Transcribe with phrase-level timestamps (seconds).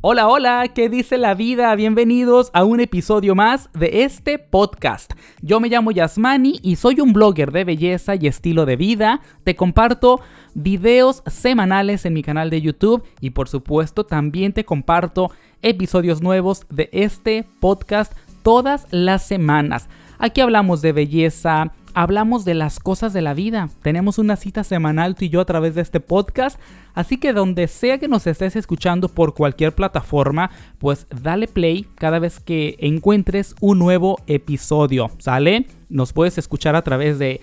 [0.00, 1.74] Hola, hola, ¿qué dice la vida?
[1.74, 5.12] Bienvenidos a un episodio más de este podcast.
[5.42, 9.22] Yo me llamo Yasmani y soy un blogger de belleza y estilo de vida.
[9.42, 10.20] Te comparto
[10.54, 16.64] videos semanales en mi canal de YouTube y por supuesto también te comparto episodios nuevos
[16.70, 18.12] de este podcast
[18.44, 19.88] todas las semanas.
[20.20, 23.68] Aquí hablamos de belleza, hablamos de las cosas de la vida.
[23.82, 26.58] Tenemos una cita semanal tú y yo a través de este podcast.
[26.94, 32.18] Así que donde sea que nos estés escuchando por cualquier plataforma, pues dale play cada
[32.18, 35.10] vez que encuentres un nuevo episodio.
[35.18, 35.66] ¿Sale?
[35.88, 37.40] Nos puedes escuchar a través de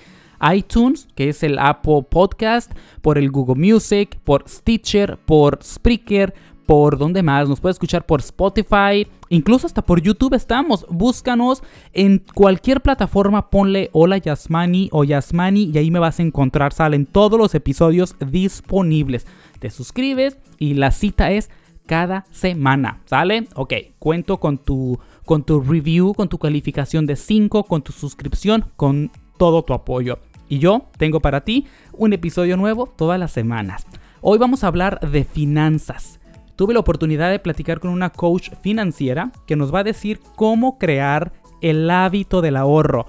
[0.53, 6.33] iTunes, que es el Apple Podcast, por el Google Music, por Stitcher, por Spreaker,
[6.66, 10.85] por donde más, nos puedes escuchar por Spotify, incluso hasta por YouTube estamos.
[10.89, 11.63] Búscanos
[11.94, 16.73] en cualquier plataforma, ponle Hola Yasmani o Yasmani y ahí me vas a encontrar.
[16.73, 19.27] Salen todos los episodios disponibles.
[19.59, 21.49] Te suscribes y la cita es
[21.86, 23.47] cada semana, ¿sale?
[23.55, 28.66] Ok, cuento con tu, con tu review, con tu calificación de 5, con tu suscripción,
[28.75, 30.19] con todo tu apoyo.
[30.49, 33.86] Y yo tengo para ti un episodio nuevo todas las semanas.
[34.21, 36.19] Hoy vamos a hablar de finanzas
[36.56, 40.78] tuve la oportunidad de platicar con una coach financiera que nos va a decir cómo
[40.78, 43.08] crear el hábito del ahorro.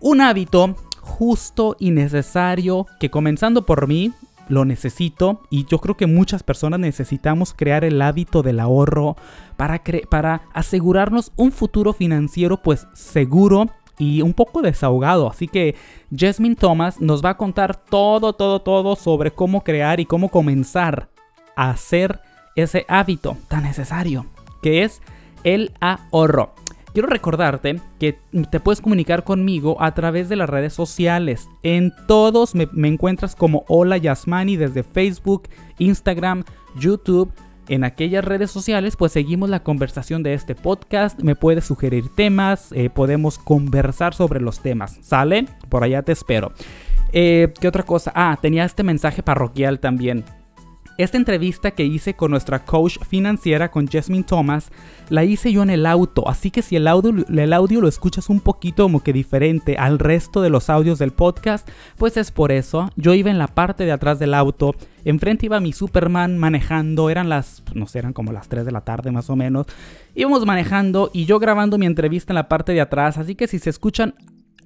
[0.00, 4.12] Un hábito justo y necesario que comenzando por mí
[4.48, 9.16] lo necesito y yo creo que muchas personas necesitamos crear el hábito del ahorro
[9.56, 15.28] para, para asegurarnos un futuro financiero pues seguro y un poco desahogado.
[15.28, 15.74] Así que
[16.16, 21.10] Jasmine Thomas nos va a contar todo, todo, todo sobre cómo crear y cómo comenzar
[21.56, 22.20] a hacer
[22.62, 24.26] ese hábito tan necesario
[24.62, 25.00] que es
[25.44, 26.54] el ahorro.
[26.92, 28.18] Quiero recordarte que
[28.50, 31.48] te puedes comunicar conmigo a través de las redes sociales.
[31.62, 35.48] En todos me, encuentras como Hola Yasmani desde Facebook,
[35.78, 36.44] Instagram,
[36.76, 37.32] YouTube.
[37.68, 41.20] En aquellas redes sociales pues seguimos la conversación de este podcast.
[41.22, 44.98] Me puedes sugerir temas, eh, podemos conversar sobre los temas.
[45.02, 45.46] ¿Sale?
[45.68, 46.52] Por allá te espero.
[47.12, 48.10] Eh, ¿Qué otra cosa?
[48.14, 50.24] Ah, tenía este mensaje parroquial también.
[50.98, 54.72] Esta entrevista que hice con nuestra coach financiera, con Jasmine Thomas,
[55.10, 58.82] la hice yo en el auto, así que si el audio, lo escuchas un poquito
[58.82, 62.90] como que diferente al resto de los audios del podcast, pues es por eso.
[62.96, 67.28] Yo iba en la parte de atrás del auto, enfrente iba mi Superman manejando, eran
[67.28, 69.68] las, no sé, eran como las 3 de la tarde más o menos.
[70.16, 73.60] Íbamos manejando y yo grabando mi entrevista en la parte de atrás, así que si
[73.60, 74.16] se escuchan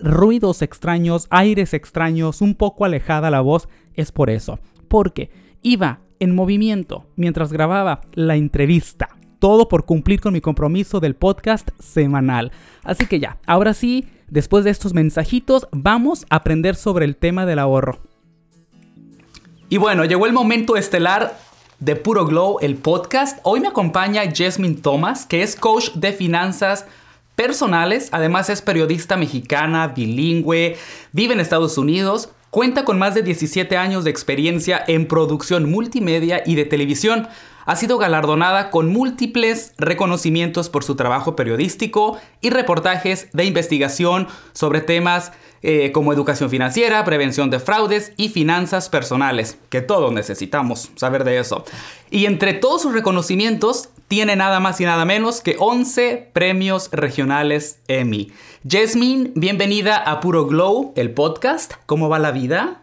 [0.01, 4.59] ruidos extraños, aires extraños, un poco alejada la voz, es por eso.
[4.89, 9.09] Porque iba en movimiento mientras grababa la entrevista.
[9.41, 12.53] Todo por cumplir con mi compromiso del podcast semanal.
[12.85, 17.45] Así que ya, ahora sí, después de estos mensajitos, vamos a aprender sobre el tema
[17.45, 17.99] del ahorro.
[19.69, 21.37] Y bueno, llegó el momento estelar
[21.81, 23.41] de Puro Glow, el podcast.
[23.43, 26.87] Hoy me acompaña Jasmine Thomas, que es coach de finanzas
[27.35, 28.11] personales.
[28.13, 30.77] Además es periodista mexicana, bilingüe,
[31.11, 32.29] vive en Estados Unidos.
[32.53, 37.27] Cuenta con más de 17 años de experiencia en producción multimedia y de televisión.
[37.65, 44.81] Ha sido galardonada con múltiples reconocimientos por su trabajo periodístico y reportajes de investigación sobre
[44.81, 51.23] temas eh, como educación financiera, prevención de fraudes y finanzas personales, que todos necesitamos saber
[51.23, 51.65] de eso.
[52.11, 57.79] Y entre todos sus reconocimientos, tiene nada más y nada menos que 11 premios regionales
[57.89, 58.33] Emmy.
[58.69, 61.75] Jasmine, bienvenida a Puro Glow, el podcast.
[61.87, 62.82] ¿Cómo va la vida?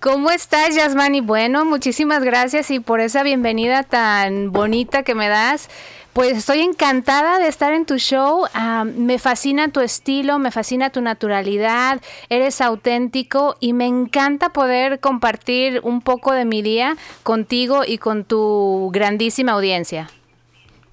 [0.00, 1.20] ¿Cómo estás, Yasmani?
[1.20, 5.68] Bueno, muchísimas gracias y por esa bienvenida tan bonita que me das.
[6.14, 8.46] Pues estoy encantada de estar en tu show.
[8.54, 12.00] Ah, me fascina tu estilo, me fascina tu naturalidad,
[12.30, 18.24] eres auténtico y me encanta poder compartir un poco de mi día contigo y con
[18.24, 20.08] tu grandísima audiencia.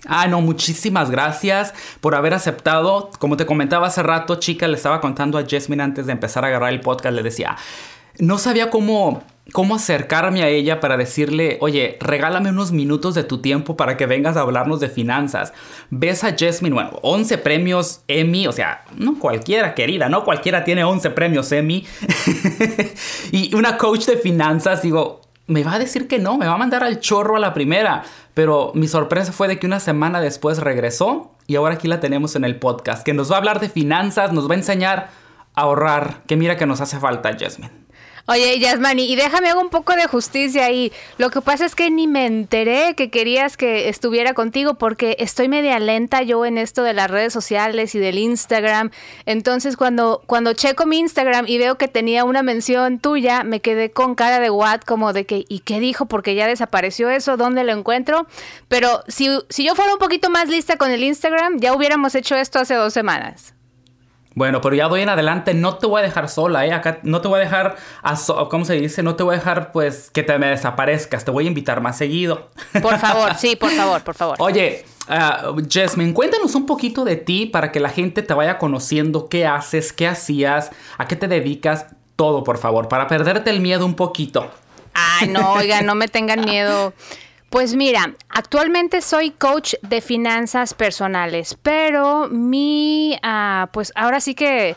[0.05, 3.09] Ah, no, muchísimas gracias por haber aceptado.
[3.19, 6.47] Como te comentaba hace rato, chica, le estaba contando a Jasmine antes de empezar a
[6.47, 7.55] agarrar el podcast, le decía,
[8.19, 9.23] no sabía cómo,
[9.53, 14.05] cómo acercarme a ella para decirle, oye, regálame unos minutos de tu tiempo para que
[14.05, 15.53] vengas a hablarnos de finanzas.
[15.89, 20.83] Ves a Jasmine, bueno, 11 premios Emmy, o sea, no cualquiera, querida, no cualquiera tiene
[20.83, 21.85] 11 premios Emmy.
[23.31, 26.57] y una coach de finanzas, digo, me va a decir que no, me va a
[26.57, 28.03] mandar al chorro a la primera.
[28.33, 32.35] Pero mi sorpresa fue de que una semana después regresó y ahora aquí la tenemos
[32.35, 35.09] en el podcast, que nos va a hablar de finanzas, nos va a enseñar
[35.55, 37.86] a ahorrar, que mira que nos hace falta, Jasmine.
[38.29, 40.91] Oye, Yasmani, y déjame hago un poco de justicia ahí.
[41.17, 45.47] Lo que pasa es que ni me enteré que querías que estuviera contigo porque estoy
[45.47, 48.91] media lenta yo en esto de las redes sociales y del Instagram.
[49.25, 53.91] Entonces, cuando, cuando checo mi Instagram y veo que tenía una mención tuya, me quedé
[53.91, 56.07] con cara de what, como de que, ¿y qué dijo?
[56.07, 58.27] Porque ya desapareció eso, ¿dónde lo encuentro?
[58.67, 62.35] Pero si, si yo fuera un poquito más lista con el Instagram, ya hubiéramos hecho
[62.35, 63.53] esto hace dos semanas.
[64.37, 66.71] Bueno, pero ya doy en adelante, no te voy a dejar sola, ¿eh?
[66.71, 68.15] Acá no te voy a dejar, a
[68.51, 69.01] ¿cómo se dice?
[69.01, 71.97] No te voy a dejar, pues, que te me desaparezcas, te voy a invitar más
[71.97, 72.47] seguido.
[72.79, 74.35] Por favor, sí, por favor, por favor.
[74.37, 79.27] Oye, uh, Jasmine, cuéntanos un poquito de ti para que la gente te vaya conociendo,
[79.27, 80.69] qué haces, qué hacías,
[80.99, 84.51] a qué te dedicas, todo, por favor, para perderte el miedo un poquito.
[84.93, 86.93] Ay, no, oiga, no me tengan miedo.
[87.49, 94.75] Pues mira, actualmente soy coach de finanzas personales, pero mi, ah, pues ahora sí que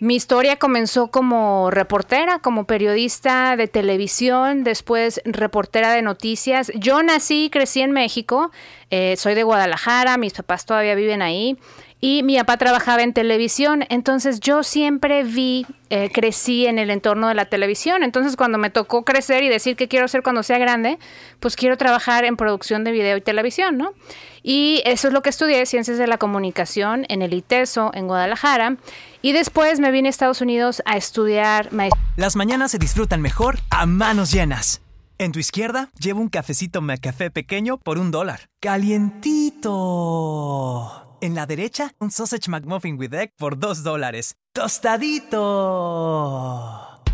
[0.00, 6.72] mi historia comenzó como reportera, como periodista de televisión, después reportera de noticias.
[6.74, 8.50] Yo nací y crecí en México,
[8.90, 11.58] eh, soy de Guadalajara, mis papás todavía viven ahí
[12.00, 17.28] y mi papá trabajaba en televisión, entonces yo siempre vi, eh, crecí en el entorno
[17.28, 20.56] de la televisión, entonces cuando me tocó crecer y decir qué quiero hacer cuando sea
[20.58, 20.98] grande,
[21.40, 23.92] pues quiero trabajar en producción de video y televisión, ¿no?
[24.42, 28.78] Y eso es lo que estudié, Ciencias de la Comunicación, en el ITESO, en Guadalajara,
[29.20, 31.68] y después me vine a Estados Unidos a estudiar
[32.16, 34.80] Las mañanas se disfrutan mejor a manos llenas.
[35.18, 38.48] En tu izquierda, llevo un cafecito café pequeño por un dólar.
[38.58, 44.36] Calientito en la derecha, un sausage McMuffin with egg por 2 dólares.
[44.52, 45.40] ¡Tostadito!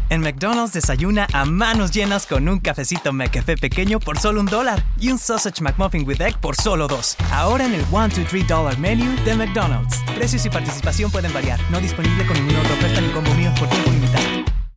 [0.08, 4.84] En McDonald's desayuna a manos llenas con un cafecito McCafé pequeño por solo un dólar
[5.00, 7.16] y un sausage McMuffin with egg por solo dos.
[7.32, 10.00] Ahora en el 1, 2, 3 dollar menu de McDonald's.
[10.14, 11.58] Precios y participación pueden variar.
[11.72, 14.24] No disponible con ninguna otra oferta ni combo por tiempo limitado.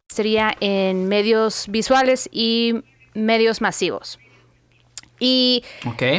[0.07, 2.83] Sería en medios visuales y
[3.13, 4.17] medios masivos.
[5.19, 5.63] Y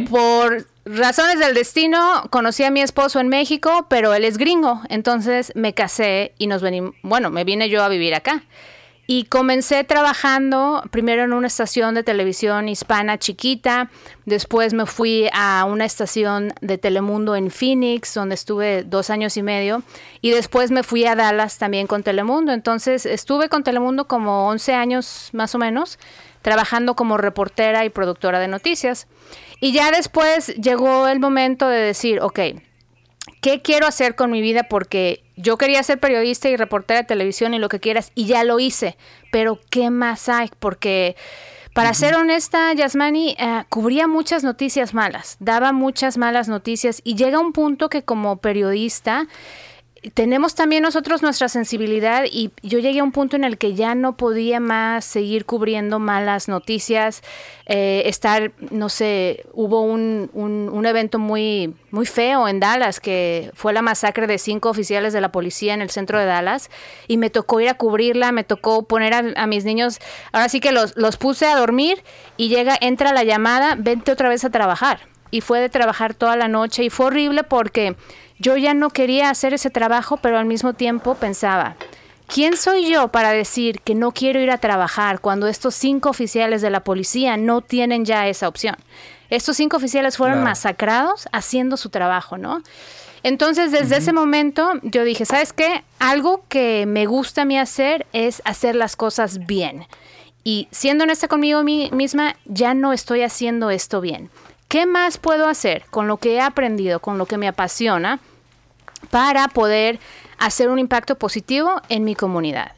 [0.09, 4.81] por razones del destino, conocí a mi esposo en México, pero él es gringo.
[4.89, 8.45] Entonces me casé y nos venimos, bueno, me vine yo a vivir acá.
[9.13, 13.91] Y comencé trabajando primero en una estación de televisión hispana chiquita,
[14.25, 19.43] después me fui a una estación de Telemundo en Phoenix, donde estuve dos años y
[19.43, 19.83] medio,
[20.21, 22.53] y después me fui a Dallas también con Telemundo.
[22.53, 25.99] Entonces estuve con Telemundo como 11 años más o menos,
[26.43, 29.09] trabajando como reportera y productora de noticias.
[29.61, 32.41] Y ya después llegó el momento de decir, ok,
[33.41, 34.65] ¿qué quiero hacer con mi vida?
[34.65, 38.45] Porque yo quería ser periodista y reportera de televisión y lo que quieras, y ya
[38.45, 38.97] lo hice,
[39.31, 40.51] pero ¿qué más hay?
[40.59, 41.17] Porque...
[41.73, 47.39] Para ser honesta, Yasmani eh, cubría muchas noticias malas, daba muchas malas noticias y llega
[47.39, 49.29] un punto que como periodista
[50.15, 53.95] tenemos también nosotros nuestra sensibilidad y yo llegué a un punto en el que ya
[53.95, 57.23] no podía más seguir cubriendo malas noticias,
[57.67, 63.75] eh, estar, no sé, hubo un, un, evento muy, muy feo en Dallas, que fue
[63.75, 66.71] la masacre de cinco oficiales de la policía en el centro de Dallas,
[67.07, 69.99] y me tocó ir a cubrirla, me tocó poner a, mis niños,
[70.33, 72.03] ahora sí que los, los puse a dormir
[72.39, 75.01] y llega, entra la llamada, vente otra vez a trabajar.
[75.33, 77.95] Y fue de trabajar toda la noche y fue horrible porque
[78.41, 81.77] yo ya no quería hacer ese trabajo, pero al mismo tiempo pensaba,
[82.27, 86.63] ¿quién soy yo para decir que no quiero ir a trabajar cuando estos cinco oficiales
[86.63, 88.77] de la policía no tienen ya esa opción?
[89.29, 92.63] Estos cinco oficiales fueron masacrados haciendo su trabajo, ¿no?
[93.23, 95.85] Entonces, desde ese momento, yo dije, ¿sabes qué?
[95.99, 99.87] Algo que me gusta a mí hacer es hacer las cosas bien.
[100.43, 104.31] Y siendo honesta conmigo misma, ya no estoy haciendo esto bien.
[104.69, 108.21] ¿Qué más puedo hacer con lo que he aprendido, con lo que me apasiona?
[109.11, 109.99] Para poder
[110.39, 112.73] hacer un impacto positivo en mi comunidad.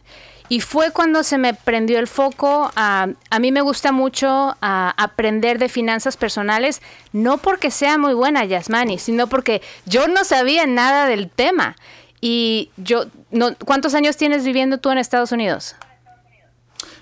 [0.49, 2.71] Y fue cuando se me prendió el foco.
[2.75, 3.07] a
[3.41, 9.29] mí me gusta mucho aprender de finanzas personales, no porque sea muy buena Yasmani, sino
[9.29, 11.76] porque yo no sabía nada del tema.
[12.21, 15.75] Y yo, no, ¿cuántos años tienes viviendo tú en Estados Unidos?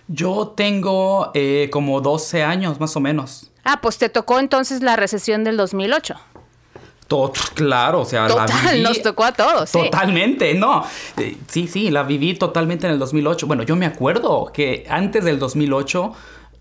[0.06, 3.50] Yo tengo eh, como 12 años más o menos.
[3.64, 6.18] Ah, pues te tocó entonces la recesión del 2008
[7.54, 9.72] claro, o sea, la viví, nos tocó a todos.
[9.72, 10.84] Totalmente, no.
[11.16, 13.46] Eh, sí, sí, la viví totalmente en el 2008.
[13.46, 16.12] Bueno, yo me acuerdo que antes del 2008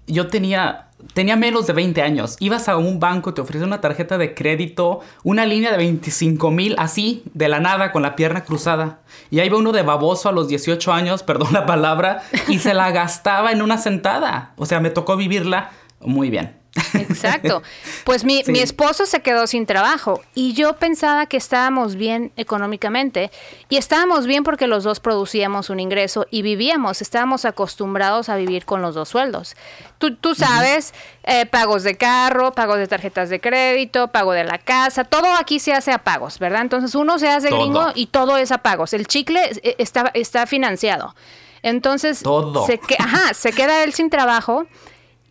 [0.08, 2.36] yo tenía tenía menos de 20 años.
[2.40, 6.76] Ibas a un banco, te ofrecían una tarjeta de crédito, una línea de 25 mil,
[6.78, 9.00] así, de la nada, con la pierna cruzada.
[9.30, 12.74] Y ahí va uno de baboso a los 18 años, perdón la palabra, y se
[12.74, 14.54] la gastaba en una sentada.
[14.58, 16.59] O sea, me tocó vivirla muy bien.
[16.94, 17.64] Exacto.
[18.04, 23.32] Pues mi, mi, esposo se quedó sin trabajo y yo pensaba que estábamos bien económicamente
[23.70, 28.66] y estábamos bien porque los dos producíamos un ingreso y vivíamos, estábamos acostumbrados a vivir
[28.66, 29.56] con los dos sueldos.
[29.98, 34.60] Tú, tú sabes, eh, pagos de carro, pagos de tarjetas de crédito, pago de la
[34.60, 36.62] casa, todo aquí se hace a pagos, ¿verdad?
[36.62, 38.94] Entonces uno se hace gringo y todo es a pagos.
[38.94, 41.16] El chicle eh, está, está financiado.
[41.62, 42.24] Entonces,
[42.68, 44.66] Se, que, ajá, se queda él sin trabajo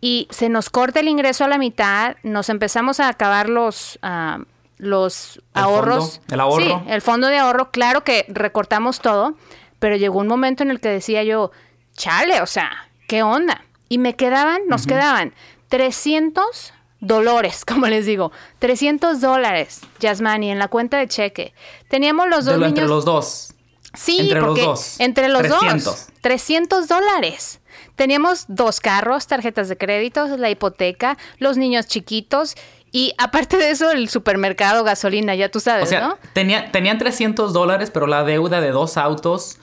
[0.01, 4.43] y se nos corta el ingreso a la mitad, nos empezamos a acabar los, uh,
[4.77, 6.21] los ahorros.
[6.29, 6.83] el ahorro.
[6.85, 9.35] Sí, el fondo de ahorro, claro que recortamos todo,
[9.79, 11.51] pero llegó un momento en el que decía yo,
[11.93, 13.65] chale, o sea, ¿qué onda?
[13.89, 15.33] Y me quedaban, nos quedaban
[15.67, 21.53] 300 dólares, como les digo, 300 dólares, Yasmani, en la cuenta de cheque.
[21.89, 22.69] Teníamos los dos niños.
[22.69, 23.53] Entre los dos.
[23.93, 24.99] Sí, entre porque los dos.
[24.99, 25.83] entre los 300.
[25.83, 26.07] dos.
[26.21, 27.59] 300 dólares.
[27.99, 32.55] Teníamos dos carros, tarjetas de crédito, la hipoteca, los niños chiquitos
[32.93, 36.17] y aparte de eso el supermercado, gasolina, ya tú sabes, o sea, ¿no?
[36.31, 39.57] Tenía, tenían 300 dólares, pero la deuda de dos autos,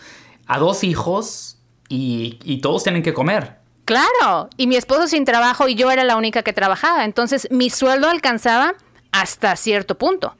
[0.46, 1.56] a dos hijos
[1.88, 3.54] y, y todos tienen que comer.
[3.86, 7.70] Claro, y mi esposo sin trabajo y yo era la única que trabajaba, entonces mi
[7.70, 8.74] sueldo alcanzaba
[9.12, 10.36] hasta cierto punto.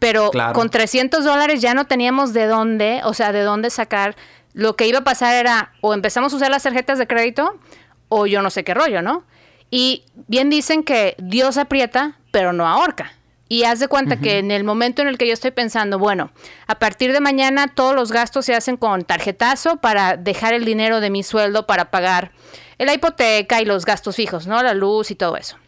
[0.00, 0.52] Pero Claro.
[0.52, 4.16] con 300 dólares ya no teníamos de dónde, o sea, de dónde sacar.
[4.56, 7.60] Lo que iba a pasar era o empezamos a usar las tarjetas de crédito
[8.08, 9.24] o yo no sé qué rollo, ¿no?
[9.70, 13.12] Y bien dicen que Dios aprieta, pero no ahorca.
[13.50, 16.30] Y haz de cuenta que en el momento en el que yo estoy pensando, bueno,
[16.66, 21.00] a partir de mañana todos los gastos se hacen con tarjetazo para dejar el dinero
[21.00, 22.32] de mi sueldo para pagar
[22.78, 24.62] la hipoteca y los gastos fijos, ¿no?
[24.62, 25.58] La luz y todo eso.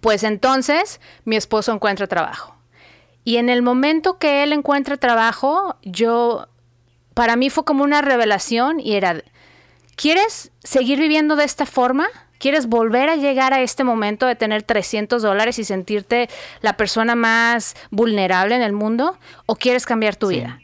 [0.00, 2.56] Pues entonces mi esposo encuentra trabajo.
[3.22, 6.48] Y en el momento que él encuentra trabajo, yo,
[7.14, 9.22] para mí fue como una revelación y era,
[9.96, 12.08] ¿quieres seguir viviendo de esta forma?
[12.38, 16.28] ¿Quieres volver a llegar a este momento de tener 300 dólares y sentirte
[16.60, 19.16] la persona más vulnerable en el mundo?
[19.46, 20.36] ¿O quieres cambiar tu Sí.
[20.36, 20.60] vida?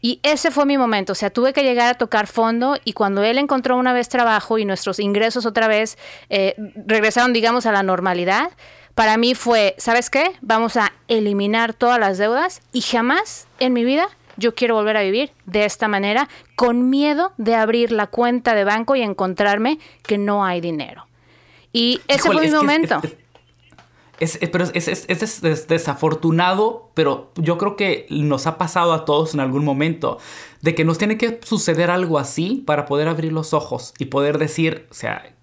[0.00, 3.24] Y ese fue mi momento, o sea, tuve que llegar a tocar fondo y cuando
[3.24, 5.98] él encontró una vez trabajo y nuestros ingresos otra vez
[6.30, 6.54] eh,
[6.86, 8.50] regresaron, digamos, a la normalidad,
[8.94, 10.30] para mí fue, ¿sabes qué?
[10.40, 15.02] Vamos a eliminar todas las deudas y jamás en mi vida yo quiero volver a
[15.02, 20.16] vivir de esta manera con miedo de abrir la cuenta de banco y encontrarme que
[20.16, 21.06] no hay dinero.
[21.72, 23.00] Y ese Híjole, fue mi es momento.
[23.04, 23.16] es-
[24.20, 24.64] Es, pero
[25.68, 30.18] desafortunado, pero yo creo que nos ha pasado a todos en algún momento,
[30.60, 34.38] de que nos tiene que suceder algo así para poder abrir los ojos y poder
[34.38, 35.34] decir, o sea,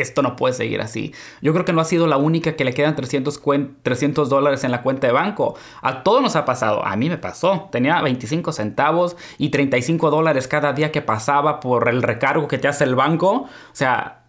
[0.00, 1.12] esto no puede seguir así.
[1.42, 4.64] Yo creo que no ha sido la única que le quedan 300, cuen- 300 dólares
[4.64, 5.54] en la cuenta de banco.
[5.82, 6.84] A todos nos ha pasado.
[6.84, 7.68] A mí me pasó.
[7.72, 12.68] Tenía 25 centavos y 35 dólares cada día que pasaba por el recargo que te
[12.68, 13.30] hace el banco.
[13.32, 14.24] O sea,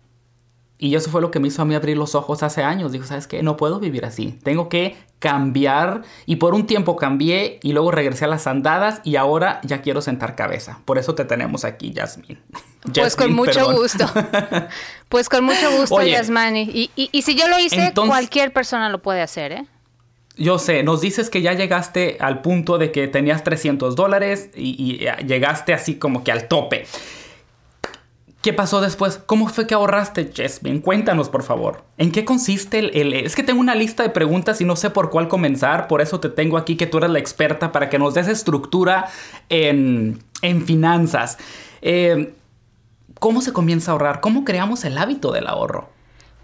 [0.78, 2.92] y eso fue lo que me hizo a mí abrir los ojos hace años.
[2.94, 3.44] Digo, ¿sabes qué?
[3.44, 4.40] No puedo vivir así.
[4.44, 6.02] Tengo que cambiar.
[6.26, 10.02] Y por un tiempo cambié y luego regresé a las andadas y ahora ya quiero
[10.02, 10.80] sentar cabeza.
[10.86, 12.40] Por eso te tenemos aquí, Jasmine.
[12.82, 13.76] Pues con Jasmine, mucho perdón.
[13.76, 14.06] gusto.
[15.10, 16.62] Pues con mucho gusto, Oye, Yasmani.
[16.62, 19.66] Y, y, y si yo lo hice, entonces- cualquier persona lo puede hacer, ¿eh?
[20.38, 24.70] Yo sé, nos dices que ya llegaste al punto de que tenías 300 dólares y,
[25.02, 26.86] y, llegaste así como que al tope.
[28.42, 29.18] ¿Qué pasó después?
[29.26, 30.82] ¿Cómo fue que ahorraste, Jasmine?
[30.82, 31.84] Cuéntanos, por favor.
[31.98, 34.90] ¿En qué consiste el, el- Es que tengo una lista de preguntas y no sé
[34.90, 38.00] por cuál comenzar, por eso te tengo aquí que tú eres la experta para que
[38.00, 39.10] nos des estructura
[39.50, 41.38] en, en finanzas.
[41.82, 42.34] Eh,
[43.20, 44.22] ¿Cómo se comienza a ahorrar?
[44.22, 45.90] ¿Cómo creamos el hábito del ahorro?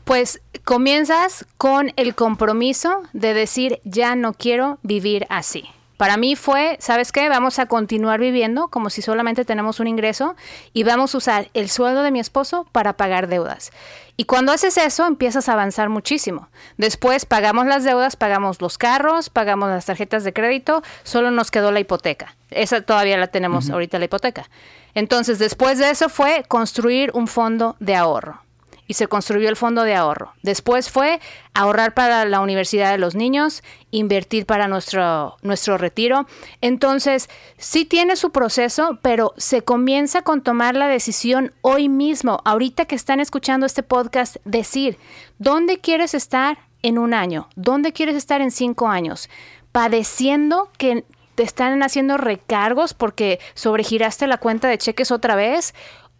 [0.04, 5.64] Pues comienzas con el compromiso de decir, ya no quiero vivir así.
[5.98, 7.30] Para mí fue, ¿sabes qué?
[7.30, 10.36] Vamos a continuar viviendo como si solamente tenemos un ingreso
[10.74, 13.72] y vamos a usar el sueldo de mi esposo para pagar deudas.
[14.18, 16.50] Y cuando haces eso, empiezas a avanzar muchísimo.
[16.78, 21.72] Después pagamos las deudas, pagamos los carros, pagamos las tarjetas de crédito, solo nos quedó
[21.72, 22.36] la hipoteca.
[22.50, 24.50] Esa todavía la tenemos ahorita, la hipoteca.
[24.94, 28.45] Entonces, después de eso fue construir un fondo de ahorro
[28.88, 30.34] y se construyó el fondo de ahorro.
[30.42, 31.20] Después fue
[31.54, 36.28] ahorrar para la universidad de los niños, invertir para nuestro, nuestro retiro.
[36.62, 42.86] Entonces, sí tiene su proceso, pero se comienza con tomar la decisión hoy mismo, ahorita
[42.86, 44.98] que están escuchando este podcast, decir,
[45.40, 47.50] ¿dónde quieres estar en un año?
[47.56, 49.30] ¿Dónde quieres estar en cinco años?
[49.72, 55.74] Padeciendo que te están haciendo recargos porque sobregiraste la cuenta de cheques otra vez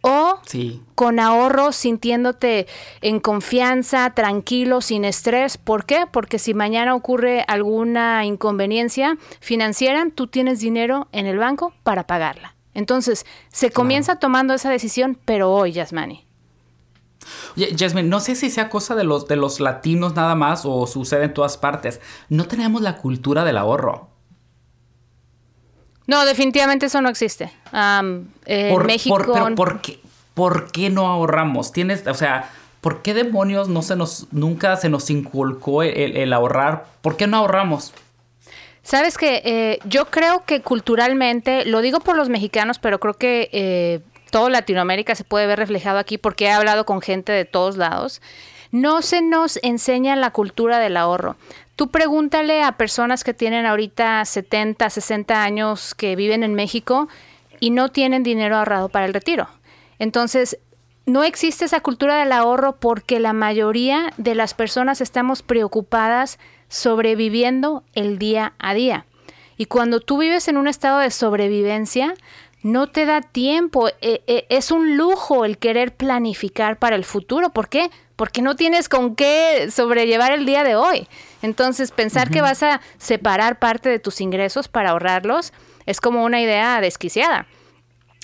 [0.06, 0.82] o Sí.
[0.94, 2.66] con ahorro, sintiéndote
[3.00, 5.58] en confianza, tranquilo, sin estrés.
[5.58, 6.06] ¿Por qué?
[6.10, 12.54] Porque si mañana ocurre alguna inconveniencia financiera, tú tienes dinero en el banco para pagarla.
[12.74, 16.26] Entonces, se comienza tomando esa decisión, pero hoy, Yasmani.
[17.56, 20.86] Oye, Jasmine, no sé si sea cosa de los, de los latinos nada más o
[20.86, 22.00] sucede en todas partes.
[22.28, 24.10] No tenemos la cultura del ahorro.
[26.06, 27.50] No, definitivamente eso no existe.
[28.70, 29.16] Por- México.
[29.16, 29.98] por- pero ¿por qué,
[30.34, 31.72] por qué no ahorramos?
[31.72, 36.32] Tienes, o sea, ¿por qué demonios no se nos, nunca se nos inculcó el, el
[36.32, 36.84] ahorrar?
[37.02, 37.92] ¿Por qué no ahorramos?
[38.82, 44.00] Sabes que yo creo que culturalmente, lo digo por los mexicanos, pero creo que eh,
[44.30, 48.22] todo Latinoamérica se puede ver reflejado aquí porque he hablado con gente de todos lados.
[48.70, 51.34] No se nos enseña la cultura del ahorro.
[51.76, 57.08] Tú pregúntale a personas que tienen ahorita 70, 60 años que viven en México
[57.60, 59.48] y no tienen dinero ahorrado para el retiro.
[59.98, 60.58] Entonces,
[61.04, 67.84] no existe esa cultura del ahorro porque la mayoría de las personas estamos preocupadas sobreviviendo
[67.94, 69.04] el día a día.
[69.58, 72.14] Y cuando tú vives en un estado de sobrevivencia,
[72.66, 73.88] no te da tiempo.
[74.00, 77.50] Eh, eh, es un lujo el querer planificar para el futuro.
[77.50, 77.90] ¿Por qué?
[78.16, 81.06] Porque no tienes con qué sobrellevar el día de hoy.
[81.42, 85.52] Entonces, pensar que vas a separar parte de tus ingresos para ahorrarlos
[85.86, 87.46] es como una idea desquiciada.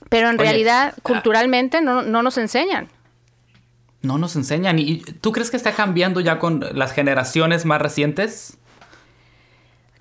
[0.09, 1.01] Pero en Oye, realidad, ah.
[1.05, 2.89] culturalmente, no, no nos enseñan.
[4.01, 4.81] No nos enseñan.
[4.81, 8.59] ¿Y tú crees que está cambiando ya con las generaciones más recientes?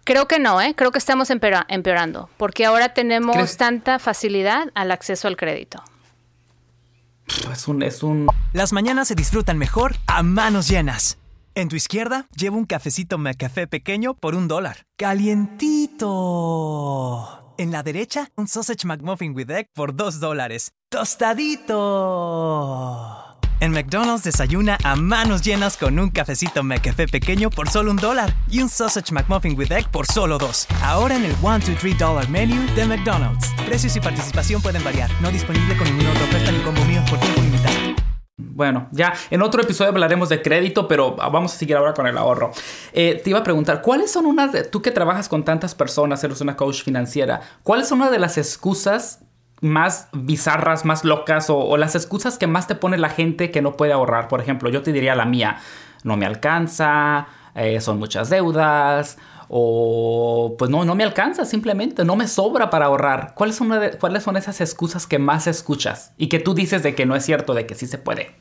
[0.03, 0.74] Creo que no, ¿eh?
[0.75, 3.58] Creo que estamos empeora- empeorando, porque ahora tenemos ¿Crees?
[3.58, 5.84] tanta facilidad al acceso al crédito.
[7.51, 8.27] Es un, es un...
[8.53, 11.17] Las mañanas se disfrutan mejor a manos llenas.
[11.53, 14.86] En tu izquierda, lleva un cafecito McCafé pequeño por un dólar.
[14.98, 17.53] ¡Calientito!
[17.58, 20.72] En la derecha, un sausage McMuffin with egg por dos dólares.
[20.89, 21.77] ¡Tostadito!
[23.62, 28.34] En McDonald's desayuna a manos llenas con un cafecito McCafé pequeño por solo un dólar
[28.50, 30.65] y un sausage McMuffin with egg por solo dos.
[30.82, 33.53] Ahora en el 1, 2, 3 dollar menu de McDonald's.
[33.68, 35.12] Precios y participación pueden variar.
[35.22, 37.75] No disponible con ninguna otra oferta ni combo mío por tiempo limitado.
[38.38, 42.18] Bueno, ya en otro episodio hablaremos de crédito, pero vamos a seguir ahora con el
[42.18, 42.50] ahorro.
[42.94, 46.24] Eh, te iba a preguntar, ¿cuáles son unas de, tú que trabajas con tantas personas,
[46.24, 49.19] eres una coach financiera, ¿cuáles son una de las excusas
[49.62, 53.78] más bizarras, más locas o, las excusas que más te pone la gente que no
[53.78, 54.28] puede ahorrar?
[54.28, 55.60] Por ejemplo, yo te diría la mía,
[56.04, 59.17] no me alcanza, eh, son muchas deudas.
[59.54, 63.34] O pues no, no me alcanza, simplemente no me sobra para ahorrar.
[63.36, 63.69] ¿Cuáles son,
[64.00, 66.13] ¿Cuáles son esas excusas que más escuchas?
[66.17, 68.34] Y que tú dices de que no es cierto, de que sí se puede.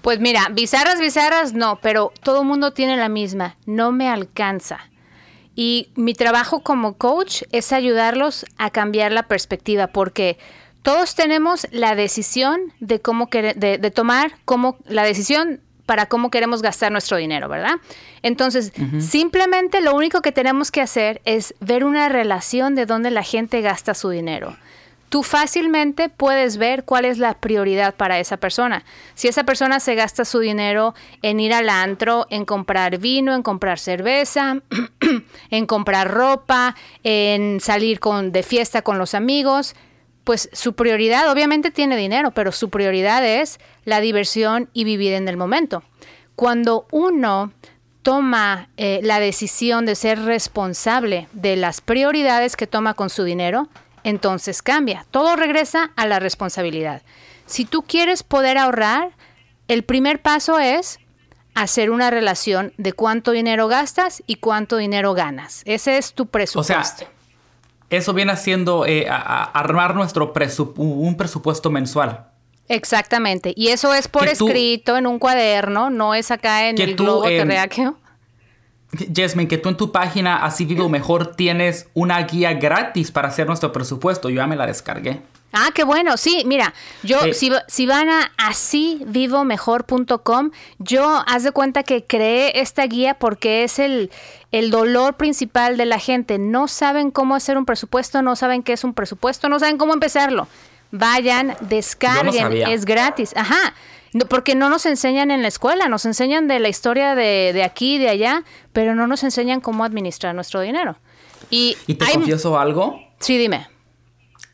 [0.00, 4.80] Pues mira, bizarras, bizarras no, pero todo mundo tiene la misma, no me alcanza.
[5.56, 10.36] Y mi trabajo como coach es ayudarlos a cambiar la perspectiva, porque
[10.82, 16.30] todos tenemos la decisión de cómo quere- de, de tomar cómo, la decisión para cómo
[16.30, 17.74] queremos gastar nuestro dinero, ¿verdad?
[18.22, 23.22] Entonces, simplemente lo único que tenemos que hacer es ver una relación de dónde la
[23.22, 24.56] gente gasta su dinero
[25.14, 28.84] tú fácilmente puedes ver cuál es la prioridad para esa persona.
[29.14, 33.44] Si esa persona se gasta su dinero en ir al antro, en comprar vino, en
[33.44, 34.60] comprar cerveza,
[35.50, 36.74] en comprar ropa,
[37.04, 39.76] en salir con, de fiesta con los amigos,
[40.24, 45.28] pues su prioridad, obviamente tiene dinero, pero su prioridad es la diversión y vivir en
[45.28, 45.84] el momento.
[46.34, 47.52] Cuando uno
[48.02, 53.68] toma eh, la decisión de ser responsable de las prioridades que toma con su dinero,
[54.04, 55.04] entonces cambia.
[55.10, 57.02] Todo regresa a la responsabilidad.
[57.46, 59.10] Si tú quieres poder ahorrar,
[59.68, 60.98] el primer paso es
[61.54, 65.62] hacer una relación de cuánto dinero gastas y cuánto dinero ganas.
[65.64, 66.98] Ese es tu O presupuesto.
[66.98, 67.08] sea,
[67.90, 72.26] eso viene haciendo eh, a- a- armar nuestro presup- un presupuesto mensual.
[72.68, 73.52] Exactamente.
[73.56, 76.96] Y eso es por Que tú- escrito en un cuaderno, no es acá en el
[76.96, 77.96] tú, globo terráqueo.
[79.14, 83.46] Jasmine, que tú en tu página Así Vivo Mejor tienes una guía gratis para hacer
[83.46, 84.30] nuestro presupuesto.
[84.30, 85.20] Yo ya me la descargué.
[85.56, 86.16] Ah, qué bueno.
[86.16, 92.60] Sí, mira, yo, Eh, si, si van a asívivomejor.com, yo haz de cuenta que creé
[92.60, 94.10] esta guía porque es el,
[94.50, 96.38] el dolor principal de la gente.
[96.38, 99.94] No saben cómo hacer un presupuesto, no saben qué es un presupuesto, no saben cómo
[99.94, 100.48] empezarlo.
[100.90, 103.32] Vayan, descarguen, es gratis.
[103.36, 103.74] Ajá.
[104.14, 107.62] No, porque no nos enseñan en la escuela, nos enseñan de la historia de, de
[107.64, 110.96] aquí y de allá, pero no nos enseñan cómo administrar nuestro dinero.
[111.50, 112.98] Y, Y te hay- confieso algo.
[113.20, 113.66] Sí, dime.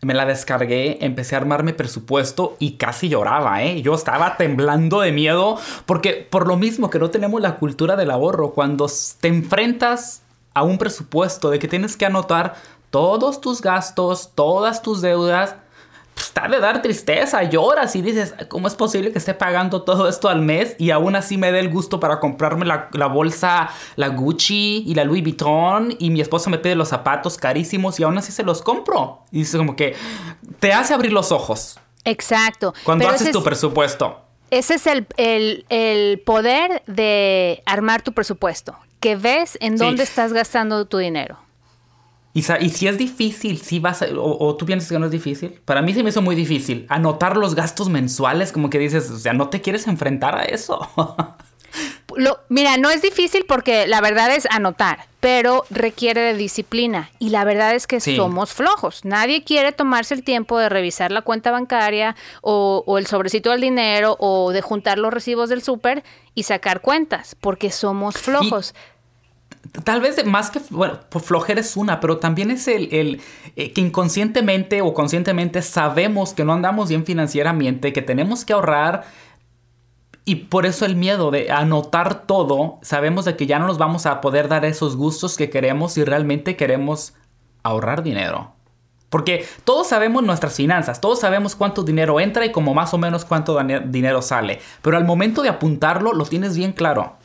[0.03, 3.83] Me la descargué, empecé a armar mi presupuesto y casi lloraba, ¿eh?
[3.83, 8.11] Yo estaba temblando de miedo porque por lo mismo que no tenemos la cultura del
[8.11, 8.87] ahorro, cuando
[9.21, 10.23] te enfrentas
[10.55, 12.55] a un presupuesto de que tienes que anotar
[12.89, 15.57] todos tus gastos, todas tus deudas,
[16.21, 20.29] está de dar tristeza, lloras y dices, ¿cómo es posible que esté pagando todo esto
[20.29, 24.09] al mes y aún así me dé el gusto para comprarme la, la, bolsa, la
[24.09, 28.19] Gucci y la Louis Vuitton y mi esposa me pide los zapatos carísimos y aún
[28.19, 29.25] así se los compro?
[29.31, 29.95] Y dices como que
[30.59, 31.79] te hace abrir los ojos.
[32.05, 32.75] Exacto.
[32.85, 34.21] Cuando haces tu presupuesto.
[34.51, 40.33] Ese es el, el, el, poder de armar tu presupuesto, que ves en dónde estás
[40.33, 41.39] gastando tu dinero.
[42.33, 45.93] Y, si es difícil, si vas o, tú piensas que no es difícil, para mí
[45.93, 49.49] se me hizo muy difícil anotar los gastos mensuales, como que dices, o sea, no
[49.49, 50.89] te quieres enfrentar a eso.
[52.17, 57.11] Lo, mira, no es difícil porque la verdad es anotar, pero requiere de disciplina.
[57.19, 59.05] Y la verdad es que somos flojos.
[59.05, 64.17] Nadie quiere tomarse el tiempo de revisar la cuenta bancaria o, el sobrecito del dinero
[64.19, 66.03] o de juntar los recibos del súper
[66.35, 68.75] y sacar cuentas, porque somos flojos
[69.85, 73.21] tal vez más que, bueno, flojera es una, pero también es el, el
[73.57, 79.05] eh, que inconscientemente o conscientemente sabemos que no andamos bien financieramente, que tenemos que ahorrar
[80.25, 84.07] y por eso el miedo de anotar todo, sabemos de que ya no nos vamos
[84.07, 87.15] a poder dar esos gustos que queremos si realmente queremos
[87.63, 88.53] ahorrar dinero.
[89.09, 93.25] Porque todos sabemos nuestras finanzas, todos sabemos cuánto dinero entra y como más o menos
[93.25, 97.17] cuánto dinero sale, pero al momento de apuntarlo lo tienes bien claro.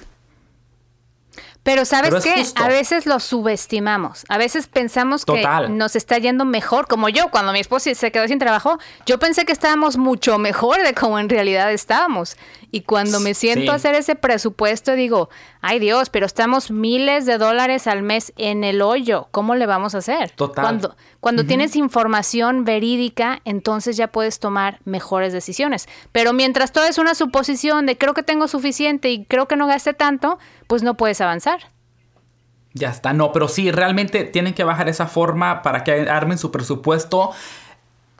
[1.65, 6.87] Pero sabes qué, a veces lo subestimamos, a veces pensamos que nos está yendo mejor,
[6.87, 10.83] como yo, cuando mi esposa se quedó sin trabajo, yo pensé que estábamos mucho mejor
[10.83, 12.37] de como en realidad estábamos.
[12.69, 15.29] Y cuando me siento a hacer ese presupuesto, digo,
[15.61, 19.95] ay Dios, pero estamos miles de dólares al mes en el hoyo, ¿cómo le vamos
[19.95, 20.31] a hacer?
[20.31, 20.63] Total.
[20.63, 25.87] Cuando, cuando tienes información verídica, entonces ya puedes tomar mejores decisiones.
[26.11, 29.65] Pero mientras todo es una suposición de creo que tengo suficiente y creo que no
[29.65, 31.71] gaste tanto, pues no puedes avanzar.
[32.73, 36.51] Ya está, no, pero sí, realmente tienen que bajar esa forma para que armen su
[36.51, 37.31] presupuesto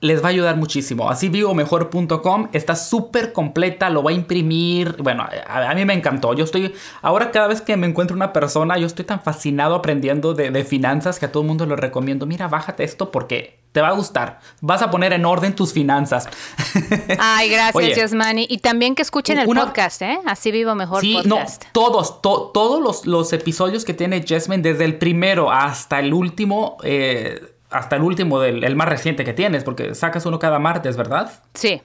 [0.00, 1.08] les va a ayudar muchísimo.
[1.08, 4.96] Así vivo mejor.com está súper completa, lo va a imprimir.
[5.02, 6.34] Bueno, a, mí me encantó.
[6.34, 10.34] Yo estoy, ahora cada vez que me encuentro una persona, yo estoy tan fascinado aprendiendo
[10.34, 12.26] de, finanzas que a todo el mundo lo recomiendo.
[12.26, 14.40] Mira, bájate esto porque te va a gustar.
[14.62, 16.26] Vas a poner en orden tus finanzas.
[17.18, 18.46] Ay, gracias, Yasmani.
[18.48, 20.18] Y también que escuchen el podcast, ¿eh?
[20.24, 21.40] Así vivo mejor sí, No,
[21.72, 27.38] todos, todos los, los, episodios que tiene Jasmine, desde el primero hasta el último, eh,
[27.68, 31.30] hasta el último, del, el más reciente que tienes, porque sacas uno cada martes, ¿verdad?
[31.52, 31.82] Sí.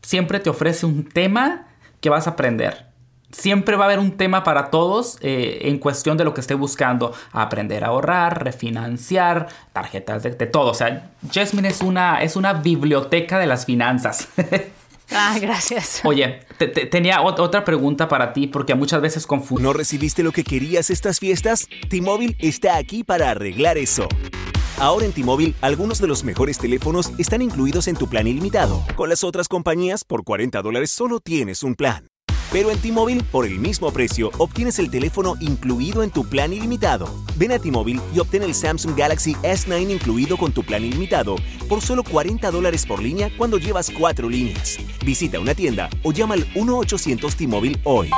[0.00, 1.66] Siempre te ofrece un tema
[2.00, 2.86] que vas a aprender.
[3.32, 6.54] Siempre va a haber un tema para todos eh, en cuestión de lo que esté
[6.54, 7.12] buscando.
[7.32, 10.70] Aprender a ahorrar, refinanciar, tarjetas de, de todo.
[10.70, 14.28] O sea, Jasmine es una, es una biblioteca de las finanzas.
[15.12, 16.00] Ah, gracias.
[16.04, 16.40] Oye,
[16.90, 19.62] tenía otra pregunta para ti porque muchas veces confundo.
[19.62, 21.68] ¿No recibiste lo que querías estas fiestas?
[21.88, 24.08] T-Mobile está aquí para arreglar eso.
[24.78, 28.82] Ahora en T-Mobile, algunos de los mejores teléfonos están incluidos en tu plan ilimitado.
[28.94, 32.08] Con las otras compañías, por 40 dólares solo tienes un plan.
[32.52, 37.08] Pero en T-Mobile, por el mismo precio, obtienes el teléfono incluido en tu plan ilimitado.
[37.36, 41.36] Ven a T-Mobile y obtén el Samsung Galaxy S9 incluido con tu plan ilimitado
[41.68, 44.78] por solo 40 dólares por línea cuando llevas cuatro líneas.
[45.04, 48.10] Visita una tienda o llama al 1-800 T-Mobile hoy.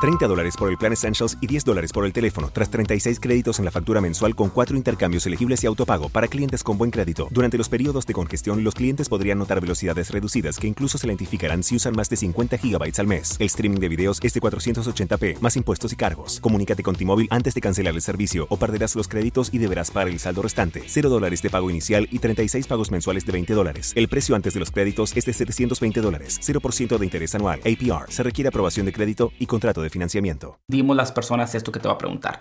[0.00, 3.58] 30 dólares por el plan Essentials y 10 dólares por el teléfono, tras 36 créditos
[3.58, 7.28] en la factura mensual con 4 intercambios elegibles y autopago para clientes con buen crédito.
[7.30, 11.62] Durante los periodos de congestión, los clientes podrían notar velocidades reducidas que incluso se identificarán
[11.62, 13.36] si usan más de 50 gigabytes al mes.
[13.38, 16.40] El streaming de videos es de 480p, más impuestos y cargos.
[16.40, 20.08] Comunícate con T-Mobile antes de cancelar el servicio o perderás los créditos y deberás pagar
[20.08, 20.82] el saldo restante.
[20.86, 23.92] 0 dólares de pago inicial y 36 pagos mensuales de 20 dólares.
[23.94, 27.60] El precio antes de los créditos es de 720 dólares, 0% de interés anual.
[27.60, 28.10] APR.
[28.10, 30.58] Se requiere aprobación de crédito y contrato de financiamiento.
[30.68, 32.40] Dimos las personas esto que te va a preguntar.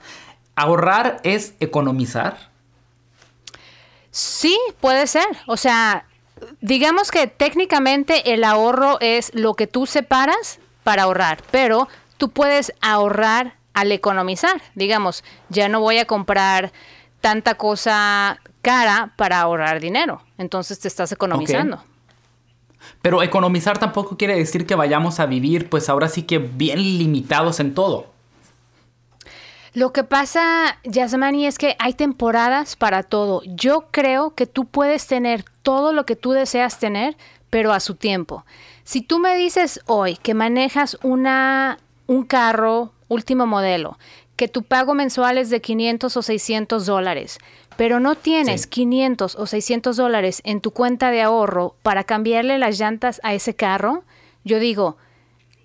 [0.56, 2.50] ¿Ahorrar es economizar?
[4.12, 5.28] Sí, puede ser.
[5.48, 6.06] O sea,
[6.62, 12.74] digamos que técnicamente el ahorro es lo que tú separas para ahorrar, pero tú puedes
[12.82, 14.62] ahorrar al economizar.
[14.76, 16.72] Digamos, ya no voy a comprar
[17.22, 20.22] tanta cosa cara para ahorrar dinero.
[20.38, 21.84] Entonces te estás economizando.
[23.02, 27.60] Pero economizar tampoco quiere decir que vayamos a vivir, pues ahora sí que bien limitados
[27.60, 28.08] en todo.
[29.74, 33.42] Lo que pasa, Yasmani, es que hay temporadas para todo.
[33.46, 37.16] Yo creo que tú puedes tener todo lo que tú deseas tener,
[37.50, 38.46] pero a su tiempo.
[38.84, 44.00] Si tú me dices hoy que manejas una, un carro último modelo,
[44.36, 47.38] que tu pago mensual es de 500 o 600 dólares,
[47.80, 52.78] pero no tienes 500 o 600 dólares en tu cuenta de ahorro para cambiarle las
[52.78, 54.04] llantas a ese carro,
[54.44, 54.98] yo digo,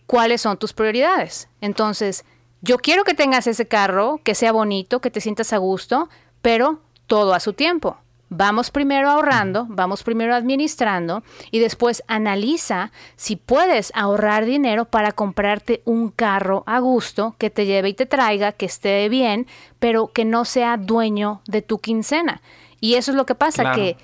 [0.06, 1.48] ¿cuáles son tus prioridades?
[1.60, 2.24] Entonces,
[2.62, 6.08] yo quiero que tengas ese carro, que sea bonito, que te sientas a gusto,
[6.40, 7.96] pero todo a su tiempo.
[8.36, 15.82] Vamos primero ahorrando, vamos primero administrando y después analiza si puedes ahorrar dinero para comprarte
[15.84, 19.46] un carro a gusto que te lleve y te traiga, que esté bien,
[19.78, 22.42] pero que no sea dueño de tu quincena.
[22.80, 23.96] Y eso es lo que pasa, que